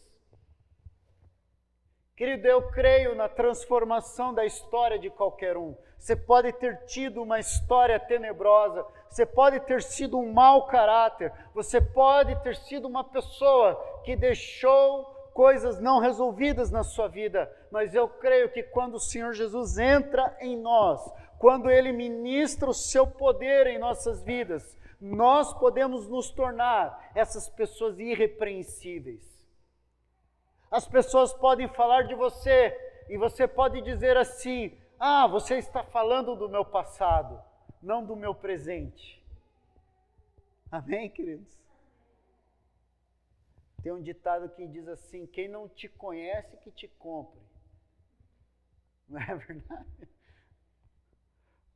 Querido, 2.17 2.47
eu 2.47 2.71
creio 2.71 3.15
na 3.15 3.29
transformação 3.29 4.33
da 4.33 4.45
história 4.45 4.99
de 4.99 5.11
qualquer 5.11 5.57
um. 5.57 5.75
Você 5.99 6.15
pode 6.15 6.53
ter 6.53 6.85
tido 6.85 7.23
uma 7.23 7.41
história 7.41 7.99
tenebrosa, 7.99 8.87
você 9.09 9.25
pode 9.25 9.59
ter 9.61 9.83
sido 9.83 10.19
um 10.19 10.33
mau 10.33 10.67
caráter, 10.67 11.33
você 11.55 11.81
pode 11.81 12.37
ter 12.43 12.57
sido 12.57 12.87
uma 12.87 13.03
pessoa 13.03 13.75
que 14.05 14.15
deixou 14.15 15.05
coisas 15.33 15.81
não 15.81 15.99
resolvidas 15.99 16.71
na 16.71 16.85
sua 16.85 17.09
vida, 17.09 17.51
mas 17.71 17.95
eu 17.95 18.09
creio 18.09 18.51
que 18.51 18.63
quando 18.63 18.95
o 18.95 19.01
Senhor 19.01 19.33
Jesus 19.33 19.79
entra 19.79 20.37
em 20.41 20.57
nós, 20.57 21.01
quando 21.39 21.69
Ele 21.69 21.91
ministra 21.91 22.71
o 22.71 22.75
seu 22.75 23.07
poder 23.07 23.67
em 23.67 23.79
nossas 23.79 24.23
vidas, 24.23 24.79
nós 25.05 25.53
podemos 25.53 26.09
nos 26.09 26.31
tornar 26.31 27.11
essas 27.15 27.47
pessoas 27.47 27.99
irrepreensíveis. 27.99 29.23
As 30.71 30.89
pessoas 30.89 31.31
podem 31.35 31.69
falar 31.69 32.05
de 32.05 32.15
você 32.15 32.75
e 33.11 33.19
você 33.19 33.47
pode 33.47 33.83
dizer 33.83 34.17
assim: 34.17 34.75
Ah, 34.99 35.27
você 35.27 35.59
está 35.59 35.85
falando 35.85 36.35
do 36.35 36.49
meu 36.49 36.65
passado, 36.65 37.39
não 37.83 38.03
do 38.03 38.17
meu 38.17 38.35
presente. 38.35 39.23
Amém, 40.73 41.11
queridos? 41.11 41.55
Tem 43.83 43.93
um 43.93 44.01
ditado 44.01 44.49
que 44.49 44.67
diz 44.67 44.89
assim: 44.89 45.27
Quem 45.27 45.49
não 45.49 45.69
te 45.69 45.87
conhece, 45.87 46.57
que 46.57 46.71
te 46.71 46.89
compre. 46.89 47.43
Não 49.07 49.21
é 49.21 49.35
verdade? 49.37 50.09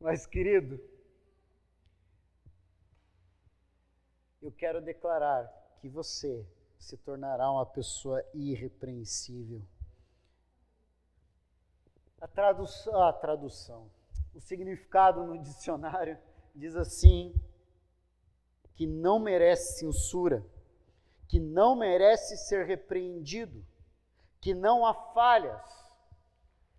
Mas, 0.01 0.27
querido, 0.27 0.81
eu 4.41 4.53
quero 4.53 4.81
declarar 4.81 5.47
que 5.81 5.89
você 5.89 6.47
se 6.79 6.97
tornará 6.97 7.51
uma 7.51 7.67
pessoa 7.67 8.25
irrepreensível. 8.33 9.63
A 12.21 12.27
tradução, 12.27 13.03
a 13.03 13.13
tradução, 13.13 13.91
o 14.35 14.41
significado 14.41 15.25
no 15.25 15.39
dicionário 15.39 16.19
diz 16.55 16.77
assim: 16.77 17.35
que 18.75 18.87
não 18.87 19.19
merece 19.19 19.81
censura, 19.81 20.45
que 21.29 21.39
não 21.39 21.77
merece 21.77 22.37
ser 22.37 22.65
repreendido, 22.67 23.65
que 24.41 24.55
não 24.55 24.87
há 24.87 24.95
falhas. 24.95 25.79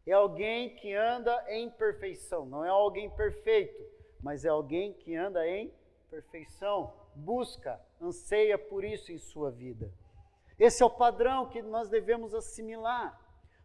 É 0.06 0.14
alguém 0.14 0.76
que 0.76 0.94
anda 0.94 1.46
em 1.50 1.70
perfeição, 1.70 2.46
não 2.46 2.66
é 2.66 2.70
alguém 2.70 3.10
perfeito, 3.12 3.86
mas 4.22 4.44
é 4.44 4.50
alguém 4.50 4.94
que 4.94 5.16
anda 5.16 5.46
em 5.48 5.72
perfeição 6.10 6.94
busca, 7.20 7.80
anseia 8.02 8.58
por 8.58 8.84
isso 8.84 9.12
em 9.12 9.18
sua 9.18 9.52
vida. 9.52 9.92
Esse 10.58 10.82
é 10.82 10.86
o 10.86 10.90
padrão 10.90 11.48
que 11.48 11.62
nós 11.62 11.90
devemos 11.90 12.34
assimilar, 12.34 13.20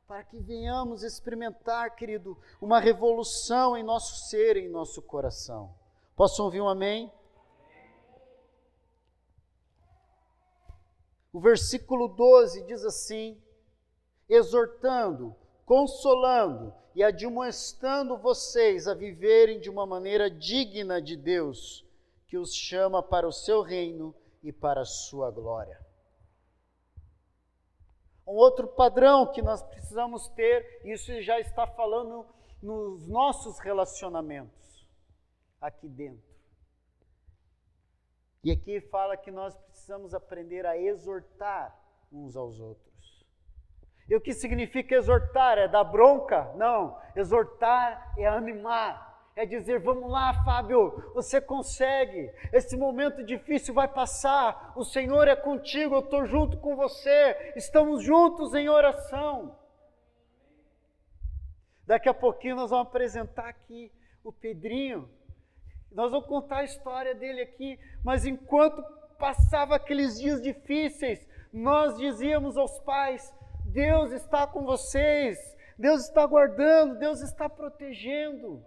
para 0.06 0.22
que 0.22 0.38
venhamos 0.38 1.02
experimentar, 1.02 1.94
querido, 1.96 2.38
uma 2.60 2.78
revolução 2.78 3.76
em 3.76 3.82
nosso 3.82 4.28
ser, 4.28 4.56
em 4.56 4.68
nosso 4.68 5.00
coração. 5.00 5.74
Posso 6.14 6.42
ouvir 6.42 6.60
um 6.60 6.68
amém? 6.68 7.10
O 11.32 11.40
versículo 11.40 12.06
12 12.06 12.62
diz 12.64 12.84
assim: 12.84 13.42
exortando, 14.28 15.34
consolando 15.66 16.72
e 16.94 17.02
admoestando 17.02 18.16
vocês 18.16 18.86
a 18.86 18.94
viverem 18.94 19.58
de 19.58 19.68
uma 19.68 19.84
maneira 19.84 20.30
digna 20.30 21.02
de 21.02 21.16
Deus 21.16 21.83
que 22.34 22.38
os 22.38 22.52
chama 22.52 23.00
para 23.00 23.28
o 23.28 23.32
seu 23.32 23.62
reino 23.62 24.12
e 24.42 24.50
para 24.50 24.80
a 24.80 24.84
sua 24.84 25.30
glória. 25.30 25.78
Um 28.26 28.32
outro 28.32 28.66
padrão 28.66 29.30
que 29.30 29.40
nós 29.40 29.62
precisamos 29.62 30.26
ter, 30.30 30.80
isso 30.84 31.22
já 31.22 31.38
está 31.38 31.64
falando 31.64 32.26
nos 32.60 33.06
nossos 33.06 33.60
relacionamentos 33.60 34.84
aqui 35.60 35.88
dentro. 35.88 36.26
E 38.42 38.50
aqui 38.50 38.80
fala 38.80 39.16
que 39.16 39.30
nós 39.30 39.54
precisamos 39.54 40.12
aprender 40.12 40.66
a 40.66 40.76
exortar 40.76 41.72
uns 42.10 42.34
aos 42.34 42.58
outros. 42.58 43.24
E 44.08 44.16
o 44.16 44.20
que 44.20 44.32
significa 44.32 44.96
exortar? 44.96 45.56
É 45.56 45.68
dar 45.68 45.84
bronca? 45.84 46.52
Não. 46.56 47.00
Exortar 47.14 48.12
é 48.18 48.26
animar 48.26 49.13
é 49.36 49.44
dizer: 49.44 49.80
vamos 49.80 50.10
lá, 50.10 50.44
Fábio, 50.44 51.12
você 51.14 51.40
consegue, 51.40 52.32
esse 52.52 52.76
momento 52.76 53.24
difícil 53.24 53.74
vai 53.74 53.88
passar, 53.88 54.72
o 54.76 54.84
Senhor 54.84 55.26
é 55.28 55.36
contigo, 55.36 55.94
eu 55.96 56.00
estou 56.00 56.24
junto 56.24 56.58
com 56.58 56.76
você, 56.76 57.52
estamos 57.56 58.02
juntos 58.02 58.54
em 58.54 58.68
oração. 58.68 59.58
Daqui 61.86 62.08
a 62.08 62.14
pouquinho 62.14 62.56
nós 62.56 62.70
vamos 62.70 62.88
apresentar 62.88 63.48
aqui 63.48 63.92
o 64.22 64.32
Pedrinho. 64.32 65.08
Nós 65.92 66.10
vamos 66.10 66.26
contar 66.26 66.58
a 66.58 66.64
história 66.64 67.14
dele 67.14 67.42
aqui, 67.42 67.78
mas 68.02 68.24
enquanto 68.24 68.82
passava 69.18 69.76
aqueles 69.76 70.18
dias 70.18 70.42
difíceis, 70.42 71.24
nós 71.52 71.96
dizíamos 71.96 72.56
aos 72.56 72.80
pais: 72.80 73.32
Deus 73.66 74.10
está 74.12 74.46
com 74.46 74.64
vocês, 74.64 75.38
Deus 75.78 76.04
está 76.06 76.26
guardando, 76.26 76.98
Deus 76.98 77.20
está 77.20 77.48
protegendo. 77.48 78.64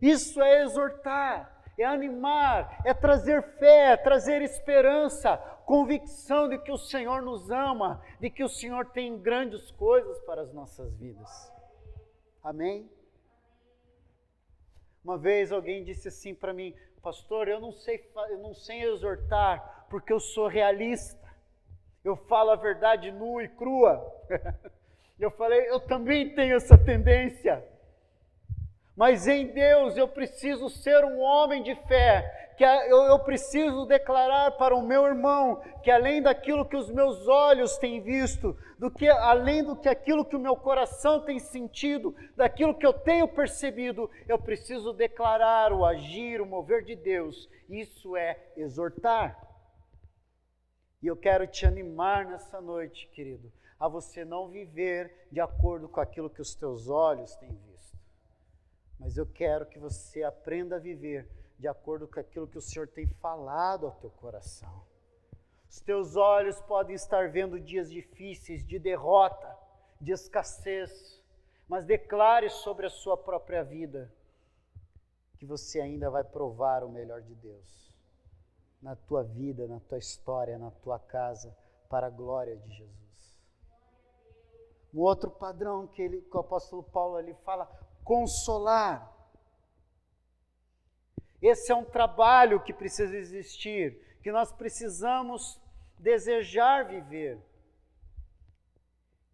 Isso 0.00 0.40
é 0.40 0.62
exortar, 0.62 1.62
é 1.78 1.84
animar, 1.84 2.80
é 2.84 2.94
trazer 2.94 3.42
fé, 3.58 3.92
é 3.92 3.96
trazer 3.96 4.40
esperança, 4.42 5.36
convicção 5.66 6.48
de 6.48 6.58
que 6.58 6.72
o 6.72 6.78
Senhor 6.78 7.22
nos 7.22 7.50
ama, 7.50 8.02
de 8.18 8.30
que 8.30 8.42
o 8.42 8.48
Senhor 8.48 8.86
tem 8.86 9.18
grandes 9.18 9.70
coisas 9.72 10.18
para 10.20 10.42
as 10.42 10.52
nossas 10.52 10.94
vidas. 10.96 11.52
Amém? 12.42 12.90
Uma 15.04 15.18
vez 15.18 15.52
alguém 15.52 15.84
disse 15.84 16.08
assim 16.08 16.34
para 16.34 16.52
mim, 16.52 16.74
pastor, 17.02 17.48
eu 17.48 17.60
não 17.60 17.72
sei, 17.72 18.10
eu 18.30 18.38
não 18.38 18.54
sei 18.54 18.82
exortar, 18.82 19.86
porque 19.88 20.12
eu 20.12 20.20
sou 20.20 20.48
realista. 20.48 21.20
Eu 22.02 22.16
falo 22.16 22.50
a 22.50 22.56
verdade 22.56 23.10
nua 23.10 23.42
e 23.42 23.48
crua. 23.48 24.04
eu 25.18 25.30
falei, 25.30 25.68
eu 25.68 25.80
também 25.80 26.34
tenho 26.34 26.56
essa 26.56 26.76
tendência. 26.76 27.62
Mas 29.00 29.26
em 29.26 29.46
Deus 29.46 29.96
eu 29.96 30.06
preciso 30.06 30.68
ser 30.68 31.02
um 31.06 31.20
homem 31.20 31.62
de 31.62 31.74
fé, 31.86 32.52
que 32.58 32.62
eu, 32.62 33.18
preciso 33.20 33.86
declarar 33.86 34.50
para 34.58 34.76
o 34.76 34.86
meu 34.86 35.06
irmão 35.06 35.62
que 35.82 35.90
além 35.90 36.20
daquilo 36.20 36.68
que 36.68 36.76
os 36.76 36.90
meus 36.90 37.26
olhos 37.26 37.78
têm 37.78 38.02
visto, 38.02 38.54
do 38.78 38.90
que 38.90 39.08
além 39.08 39.64
do 39.64 39.74
que 39.74 39.88
aquilo 39.88 40.22
que 40.22 40.36
o 40.36 40.38
meu 40.38 40.54
coração 40.54 41.24
tem 41.24 41.38
sentido, 41.38 42.14
daquilo 42.36 42.76
que 42.76 42.84
eu 42.84 42.92
tenho 42.92 43.26
percebido, 43.26 44.10
eu 44.28 44.38
preciso 44.38 44.92
declarar 44.92 45.72
o 45.72 45.82
agir, 45.82 46.38
o 46.42 46.44
mover 46.44 46.84
de 46.84 46.94
Deus. 46.94 47.48
Isso 47.70 48.14
é 48.18 48.52
exortar. 48.54 49.34
E 51.02 51.06
eu 51.06 51.16
quero 51.16 51.46
te 51.46 51.64
animar 51.64 52.26
nessa 52.26 52.60
noite, 52.60 53.08
querido, 53.14 53.50
a 53.78 53.88
você 53.88 54.26
não 54.26 54.50
viver 54.50 55.26
de 55.32 55.40
acordo 55.40 55.88
com 55.88 56.00
aquilo 56.02 56.28
que 56.28 56.42
os 56.42 56.54
teus 56.54 56.86
olhos 56.90 57.34
têm 57.36 57.48
visto. 57.48 57.69
Mas 59.00 59.16
eu 59.16 59.26
quero 59.26 59.64
que 59.64 59.78
você 59.78 60.22
aprenda 60.22 60.76
a 60.76 60.78
viver 60.78 61.26
de 61.58 61.66
acordo 61.66 62.06
com 62.06 62.20
aquilo 62.20 62.46
que 62.46 62.58
o 62.58 62.62
Senhor 62.62 62.86
tem 62.86 63.06
falado 63.06 63.86
ao 63.86 63.92
teu 63.92 64.10
coração. 64.10 64.84
Os 65.68 65.80
teus 65.80 66.16
olhos 66.16 66.60
podem 66.62 66.94
estar 66.94 67.30
vendo 67.30 67.58
dias 67.58 67.90
difíceis, 67.90 68.64
de 68.64 68.78
derrota, 68.78 69.56
de 69.98 70.12
escassez, 70.12 71.18
mas 71.66 71.86
declare 71.86 72.50
sobre 72.50 72.86
a 72.86 72.90
sua 72.90 73.16
própria 73.16 73.64
vida 73.64 74.12
que 75.38 75.46
você 75.46 75.80
ainda 75.80 76.10
vai 76.10 76.22
provar 76.22 76.84
o 76.84 76.90
melhor 76.90 77.22
de 77.22 77.34
Deus 77.34 77.90
na 78.82 78.94
tua 78.94 79.22
vida, 79.22 79.66
na 79.66 79.80
tua 79.80 79.98
história, 79.98 80.58
na 80.58 80.70
tua 80.70 80.98
casa, 80.98 81.56
para 81.88 82.08
a 82.08 82.10
glória 82.10 82.56
de 82.56 82.68
Jesus. 82.70 83.38
Um 84.92 85.00
outro 85.00 85.30
padrão 85.30 85.86
que, 85.86 86.02
ele, 86.02 86.20
que 86.20 86.36
o 86.36 86.40
apóstolo 86.40 86.82
Paulo 86.82 87.16
ali 87.16 87.34
fala, 87.44 87.70
consolar. 88.04 89.10
Esse 91.40 91.72
é 91.72 91.74
um 91.74 91.84
trabalho 91.84 92.60
que 92.60 92.72
precisa 92.72 93.16
existir, 93.16 94.18
que 94.22 94.30
nós 94.30 94.52
precisamos 94.52 95.60
desejar 95.98 96.84
viver, 96.84 97.38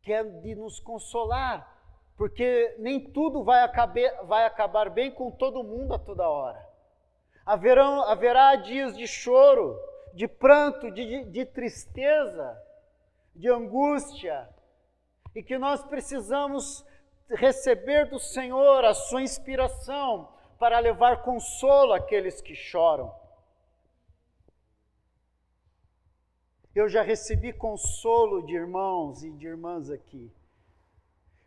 que 0.03 0.13
é 0.13 0.23
de 0.23 0.55
nos 0.55 0.79
consolar, 0.79 1.75
porque 2.17 2.77
nem 2.79 3.01
tudo 3.01 3.43
vai 3.43 3.63
acabar, 3.63 4.25
vai 4.25 4.47
acabar 4.47 4.89
bem 4.89 5.11
com 5.11 5.31
todo 5.31 5.65
mundo 5.65 5.95
a 5.95 5.99
toda 5.99 6.29
hora. 6.29 6.65
Haverão, 7.45 8.03
haverá 8.03 8.57
dias 8.57 8.97
de 8.97 9.07
choro, 9.07 9.79
de 10.15 10.27
pranto, 10.27 10.91
de, 10.91 11.25
de 11.25 11.45
tristeza, 11.45 12.61
de 13.35 13.49
angústia, 13.49 14.49
e 15.35 15.43
que 15.43 15.59
nós 15.59 15.85
precisamos 15.85 16.85
receber 17.31 18.09
do 18.09 18.19
Senhor 18.19 18.85
a 18.85 18.95
sua 18.95 19.23
inspiração 19.23 20.29
para 20.59 20.79
levar 20.79 21.23
consolo 21.23 21.93
àqueles 21.93 22.41
que 22.41 22.55
choram. 22.55 23.15
Eu 26.75 26.89
já 26.89 27.03
recebi 27.03 27.53
consolo 27.53 28.45
de 28.45 28.55
irmãos 28.55 29.23
e 29.23 29.31
de 29.31 29.47
irmãs 29.47 29.91
aqui. 29.91 30.31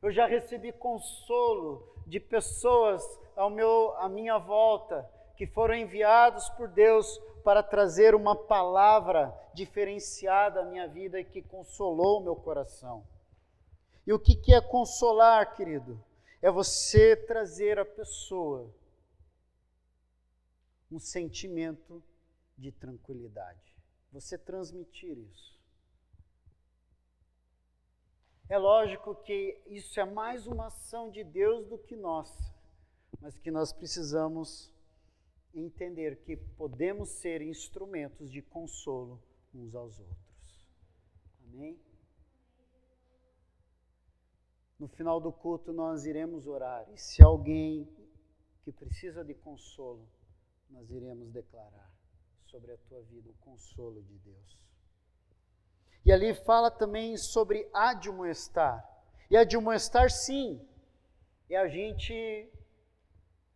Eu 0.01 0.11
já 0.11 0.25
recebi 0.25 0.71
consolo 0.71 1.87
de 2.07 2.19
pessoas 2.19 3.03
ao 3.35 3.49
meu, 3.49 3.95
à 3.97 4.09
minha 4.09 4.37
volta 4.37 5.07
que 5.35 5.45
foram 5.45 5.75
enviados 5.75 6.49
por 6.49 6.67
Deus 6.67 7.19
para 7.43 7.63
trazer 7.63 8.15
uma 8.15 8.35
palavra 8.35 9.33
diferenciada 9.53 10.61
à 10.61 10.65
minha 10.65 10.87
vida 10.87 11.19
e 11.19 11.25
que 11.25 11.41
consolou 11.41 12.19
o 12.19 12.23
meu 12.23 12.35
coração. 12.35 13.03
E 14.09 14.11
o 14.11 14.17
que, 14.17 14.35
que 14.35 14.51
é 14.51 14.59
consolar, 14.59 15.55
querido? 15.55 16.03
É 16.41 16.49
você 16.49 17.15
trazer 17.15 17.77
à 17.77 17.85
pessoa 17.85 18.73
um 20.91 20.97
sentimento 20.97 22.03
de 22.57 22.71
tranquilidade. 22.71 23.71
Você 24.11 24.35
transmitir 24.35 25.15
isso. 25.15 25.55
É 28.49 28.57
lógico 28.57 29.13
que 29.13 29.61
isso 29.67 29.99
é 29.99 30.05
mais 30.05 30.47
uma 30.47 30.65
ação 30.65 31.11
de 31.11 31.23
Deus 31.23 31.67
do 31.67 31.77
que 31.77 31.95
nossa, 31.95 32.51
mas 33.21 33.37
que 33.37 33.51
nós 33.51 33.71
precisamos 33.71 34.73
entender 35.53 36.15
que 36.23 36.35
podemos 36.35 37.09
ser 37.09 37.43
instrumentos 37.43 38.31
de 38.31 38.41
consolo 38.41 39.21
uns 39.53 39.75
aos 39.75 39.99
outros. 39.99 40.67
Amém? 41.43 41.79
No 44.79 44.87
final 44.87 45.19
do 45.19 45.31
culto 45.31 45.73
nós 45.73 46.05
iremos 46.05 46.47
orar. 46.47 46.87
E 46.93 46.97
se 46.97 47.21
alguém 47.21 47.87
que 48.63 48.71
precisa 48.71 49.25
de 49.25 49.33
consolo, 49.33 50.07
nós 50.69 50.89
iremos 50.89 51.29
declarar 51.31 51.91
sobre 52.45 52.71
a 52.71 52.77
tua 52.87 53.01
vida 53.01 53.29
o 53.29 53.33
consolo 53.43 54.01
de 54.01 54.17
Deus. 54.19 54.59
E 56.05 56.11
ali 56.11 56.33
fala 56.33 56.71
também 56.71 57.17
sobre 57.17 57.69
admoestar. 57.73 58.87
E 59.29 59.35
admoestar, 59.35 60.09
sim, 60.09 60.65
é 61.49 61.57
a 61.57 61.67
gente 61.67 62.49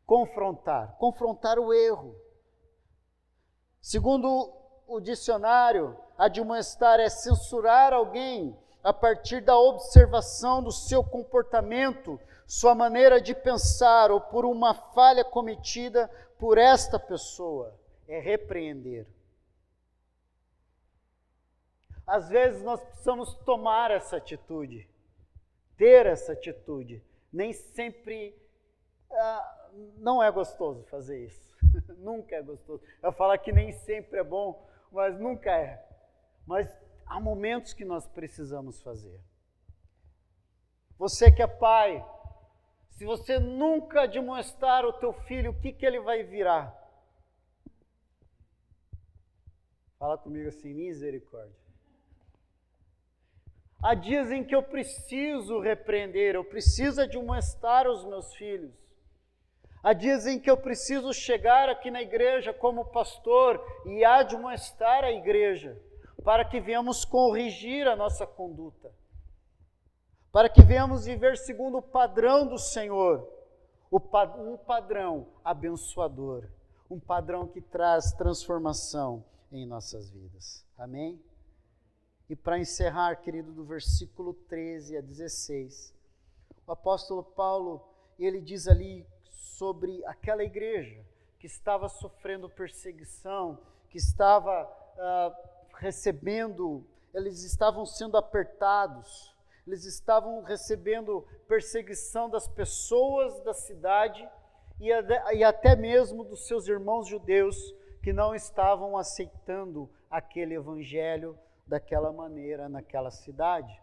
confrontar, 0.06 0.98
confrontar 0.98 1.58
o 1.58 1.74
erro. 1.74 2.16
Segundo 3.82 4.54
o 4.88 5.00
dicionário, 5.00 5.98
admoestar 6.18 7.00
é 7.00 7.10
censurar 7.10 7.94
alguém 7.94 8.58
a 8.84 8.92
partir 8.92 9.42
da 9.42 9.58
observação 9.58 10.62
do 10.62 10.72
seu 10.72 11.04
comportamento, 11.04 12.20
sua 12.46 12.76
maneira 12.76 13.22
de 13.22 13.34
pensar 13.34 14.12
ou 14.12 14.20
por 14.20 14.46
uma 14.46 14.74
falha 14.74 15.24
cometida 15.24 16.10
por 16.38 16.58
esta 16.58 17.00
pessoa. 17.00 17.80
É 18.08 18.20
repreender. 18.20 19.08
Às 22.06 22.28
vezes 22.28 22.62
nós 22.62 22.84
precisamos 22.84 23.34
tomar 23.46 23.90
essa 23.90 24.18
atitude, 24.18 24.90
ter 25.78 26.06
essa 26.06 26.34
atitude. 26.34 27.02
Nem 27.32 27.54
sempre 27.54 28.36
ah, 29.10 29.70
não 29.98 30.22
é 30.22 30.30
gostoso 30.30 30.84
fazer 30.84 31.26
isso. 31.26 31.44
nunca 32.00 32.36
é 32.36 32.42
gostoso. 32.42 32.84
Eu 33.02 33.14
falo 33.14 33.38
que 33.40 33.54
nem 33.54 33.72
sempre 33.72 34.20
é 34.20 34.24
bom, 34.24 34.68
mas 34.92 35.18
nunca 35.18 35.50
é. 35.50 35.84
Mas 36.46 36.70
há 37.14 37.20
momentos 37.20 37.74
que 37.74 37.86
nós 37.86 38.08
precisamos 38.08 38.82
fazer. 38.82 39.22
Você 40.98 41.32
que 41.32 41.44
é 41.44 41.48
pai, 41.48 42.04
se 42.90 43.06
você 43.06 43.38
nunca 43.38 44.08
demonstrar 44.08 44.84
o 44.84 44.94
teu 44.94 45.14
filho, 45.14 45.52
o 45.52 45.60
que, 45.60 45.72
que 45.72 45.86
ele 45.86 46.00
vai 46.00 46.24
virar? 46.24 46.76
Fala 50.00 50.18
comigo 50.18 50.48
assim, 50.50 50.74
misericórdia. 50.74 51.56
Há 53.80 53.94
dias 53.94 54.32
em 54.32 54.44
que 54.44 54.56
eu 54.56 54.64
preciso 54.64 55.60
repreender, 55.60 56.34
eu 56.34 56.44
preciso 56.44 57.02
admoestar 57.02 57.88
os 57.88 58.04
meus 58.06 58.34
filhos. 58.34 58.74
Há 59.84 59.94
dias 59.94 60.26
em 60.26 60.40
que 60.40 60.50
eu 60.50 60.58
preciso 60.58 61.14
chegar 61.14 61.70
aqui 61.70 61.92
na 61.92 62.02
igreja 62.02 62.52
como 62.54 62.86
pastor 62.86 63.64
e 63.86 64.04
admoestar 64.04 65.04
a 65.04 65.12
igreja, 65.12 65.80
para 66.22 66.46
que 66.46 66.60
venhamos 66.60 67.06
corrigir 67.06 67.88
a 67.88 67.96
nossa 67.96 68.26
conduta, 68.28 68.92
para 70.32 70.50
que 70.50 70.62
venhamos 70.62 71.06
viver 71.06 71.38
segundo 71.38 71.78
o 71.78 71.82
padrão 71.82 72.48
do 72.48 72.58
Senhor, 72.58 73.28
um 73.92 74.58
padrão 74.58 75.28
abençoador, 75.44 76.48
um 76.90 77.00
padrão 77.00 77.48
que 77.48 77.62
traz 77.62 78.12
transformação 78.14 79.24
em 79.52 79.66
nossas 79.66 80.10
vidas. 80.10 80.66
Amém? 80.78 81.22
E 82.30 82.36
para 82.36 82.58
encerrar, 82.58 83.18
querido, 83.18 83.52
do 83.52 83.64
versículo 83.64 84.34
13 84.34 84.98
a 84.98 85.02
16, 85.02 85.94
o 86.66 86.72
apóstolo 86.72 87.24
Paulo, 87.24 87.86
ele 88.18 88.42
diz 88.42 88.68
ali 88.68 89.06
sobre 89.30 90.04
aquela 90.06 90.44
igreja 90.44 91.06
que 91.38 91.46
estava 91.46 91.90
sofrendo 91.90 92.50
perseguição, 92.50 93.60
que 93.90 93.98
estava 93.98 94.64
uh, 94.96 95.53
recebendo, 95.84 96.86
eles 97.14 97.44
estavam 97.44 97.86
sendo 97.86 98.16
apertados, 98.16 99.36
eles 99.68 99.84
estavam 99.84 100.42
recebendo 100.42 101.28
perseguição 101.46 102.30
das 102.30 102.48
pessoas 102.48 103.42
da 103.42 103.54
cidade 103.54 104.26
e, 104.80 105.44
até 105.44 105.76
mesmo 105.76 106.24
dos 106.24 106.48
seus 106.48 106.68
irmãos 106.68 107.08
judeus 107.08 107.58
que 108.02 108.14
não 108.14 108.34
estavam 108.34 108.98
aceitando 108.98 109.90
aquele 110.10 110.56
evangelho 110.56 111.38
daquela 111.68 112.14
maneira 112.14 112.70
naquela 112.70 113.12
cidade. 113.12 113.78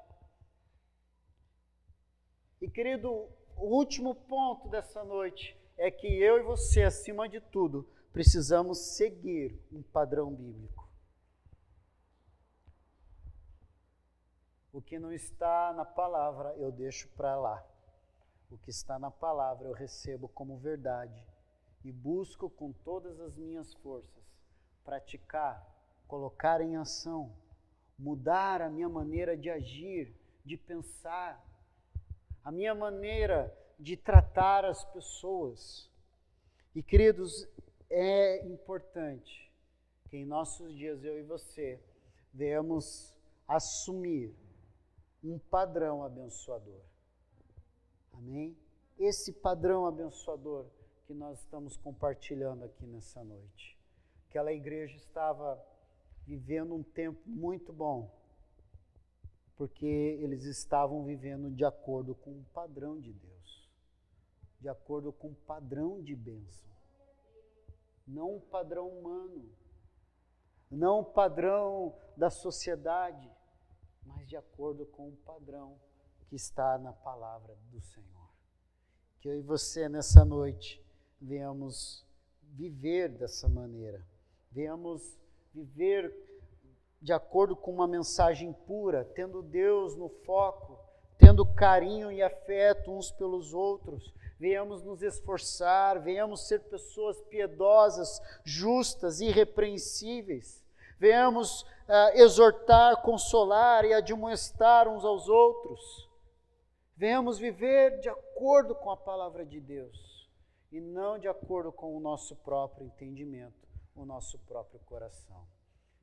E 2.63 2.69
querido, 2.69 3.11
o 3.57 3.77
último 3.77 4.15
ponto 4.15 4.69
dessa 4.69 5.05
noite 5.05 5.57
é 5.77 5.91
que 5.91 6.07
eu 6.07 6.39
e 6.39 6.43
você, 6.43 6.83
acima 6.83 7.29
de 7.29 7.41
tudo, 7.41 7.87
precisamos 8.13 8.97
seguir 8.97 9.59
um 9.73 9.83
padrão 9.83 10.31
bíblico. 10.35 10.80
O 14.73 14.81
que 14.81 14.99
não 14.99 15.13
está 15.13 15.73
na 15.73 15.85
palavra, 15.85 16.55
eu 16.57 16.71
deixo 16.71 17.09
para 17.17 17.35
lá. 17.35 17.65
O 18.51 18.59
que 18.59 18.71
está 18.71 18.99
na 18.99 19.11
palavra, 19.11 19.69
eu 19.69 19.73
recebo 19.73 20.29
como 20.29 20.59
verdade 20.59 21.27
e 21.85 21.91
busco 21.91 22.49
com 22.51 22.73
todas 22.73 23.19
as 23.21 23.37
minhas 23.37 23.73
forças 23.75 24.21
praticar, 24.85 25.65
colocar 26.09 26.61
em 26.61 26.77
ação, 26.77 27.33
mudar 27.99 28.61
a 28.61 28.69
minha 28.69 28.89
maneira 28.89 29.37
de 29.37 29.51
agir, 29.51 30.15
de 30.45 30.57
pensar, 30.57 31.45
a 32.43 32.51
minha 32.51 32.75
maneira 32.75 33.57
de 33.79 33.97
tratar 33.97 34.65
as 34.65 34.85
pessoas. 34.87 35.89
E 36.75 36.83
queridos, 36.83 37.47
é 37.89 38.47
importante 38.47 39.51
que 40.09 40.17
em 40.17 40.25
nossos 40.25 40.75
dias 40.75 41.05
eu 41.05 41.19
e 41.19 41.23
você 41.23 41.81
venhamos 42.33 43.15
assumir 43.47 44.35
um 45.23 45.39
padrão 45.39 46.03
abençoador. 46.03 46.81
Amém? 48.13 48.57
Esse 48.99 49.33
padrão 49.33 49.87
abençoador 49.87 50.67
que 51.07 51.15
nós 51.15 51.39
estamos 51.41 51.77
compartilhando 51.77 52.65
aqui 52.65 52.87
nessa 52.87 53.23
noite. 53.25 53.79
Aquela 54.29 54.53
igreja 54.53 54.97
estava 54.97 55.61
vivendo 56.27 56.75
um 56.75 56.83
tempo 56.83 57.21
muito 57.27 57.73
bom, 57.73 58.11
porque 59.57 59.87
eles 59.87 60.45
estavam 60.45 61.05
vivendo 61.05 61.51
de 61.51 61.65
acordo 61.65 62.15
com 62.15 62.31
o 62.31 62.45
padrão 62.53 63.01
de 63.01 63.13
Deus, 63.13 63.69
de 64.61 64.69
acordo 64.69 65.13
com 65.13 65.29
o 65.29 65.35
padrão 65.35 66.01
de 66.03 66.15
bênção, 66.15 66.71
não 68.07 68.37
o 68.37 68.41
padrão 68.41 68.89
humano, 68.89 69.51
não 70.71 71.01
o 71.01 71.05
padrão 71.05 71.97
da 72.17 72.31
sociedade, 72.31 73.29
mas 74.05 74.29
de 74.29 74.37
acordo 74.37 74.87
com 74.87 75.09
o 75.09 75.17
padrão 75.17 75.79
que 76.29 76.37
está 76.37 76.79
na 76.79 76.93
palavra 76.93 77.57
do 77.71 77.81
Senhor. 77.81 78.31
Que 79.21 79.29
eu 79.29 79.39
e 79.39 79.43
você 79.43 79.89
nessa 79.89 80.25
noite 80.25 80.83
venhamos 81.21 82.07
viver 82.43 83.09
dessa 83.09 83.49
maneira, 83.49 84.05
venhamos 84.51 85.19
viver 85.53 86.15
de 87.01 87.13
acordo 87.13 87.57
com 87.57 87.73
uma 87.73 87.87
mensagem 87.87 88.53
pura, 88.53 89.05
tendo 89.05 89.43
Deus 89.43 89.97
no 89.97 90.09
foco, 90.09 90.79
tendo 91.19 91.47
carinho 91.47 92.13
e 92.13 92.23
afeto 92.23 92.93
uns 92.93 93.11
pelos 93.11 93.55
outros. 93.55 94.13
Venhamos 94.39 94.83
nos 94.83 95.03
esforçar, 95.03 96.01
venhamos 96.01 96.47
ser 96.47 96.61
pessoas 96.61 97.21
piedosas, 97.23 98.21
justas, 98.45 99.21
irrepreensíveis. 99.21 100.60
Venhamos 101.01 101.63
uh, 101.63 102.15
exortar, 102.15 103.01
consolar 103.01 103.87
e 103.87 103.95
admoestar 103.95 104.87
uns 104.87 105.03
aos 105.03 105.29
outros. 105.31 106.07
Venhamos 106.95 107.39
viver 107.39 107.99
de 108.01 108.11
acordo 108.11 108.75
com 108.75 108.91
a 108.91 108.97
palavra 108.99 109.47
de 109.47 109.59
Deus 109.59 110.29
e 110.71 110.79
não 110.79 111.19
de 111.19 111.27
acordo 111.27 111.73
com 111.73 111.97
o 111.97 112.01
nosso 112.01 112.37
próprio 112.37 112.87
entendimento, 112.87 113.67
o 113.97 114.05
nosso 114.05 114.39
próprio 114.41 114.79
coração. 114.81 115.43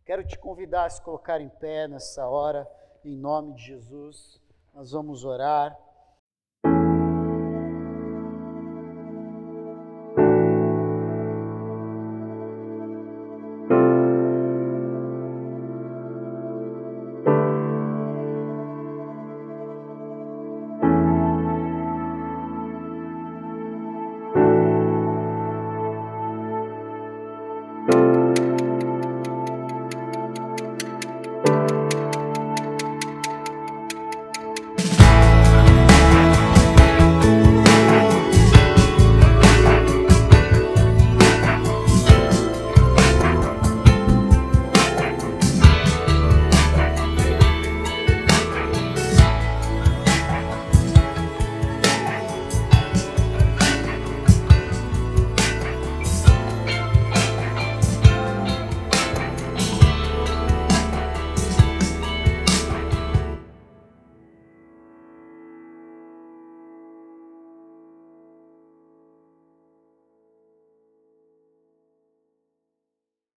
Quero 0.04 0.26
te 0.26 0.36
convidar 0.40 0.86
a 0.86 0.90
se 0.90 1.00
colocar 1.04 1.40
em 1.40 1.50
pé 1.50 1.88
nessa 1.88 2.28
hora, 2.28 2.68
em 3.06 3.16
nome 3.16 3.54
de 3.54 3.66
Jesus. 3.66 4.42
Nós 4.74 4.92
vamos 4.92 5.24
orar. 5.24 5.78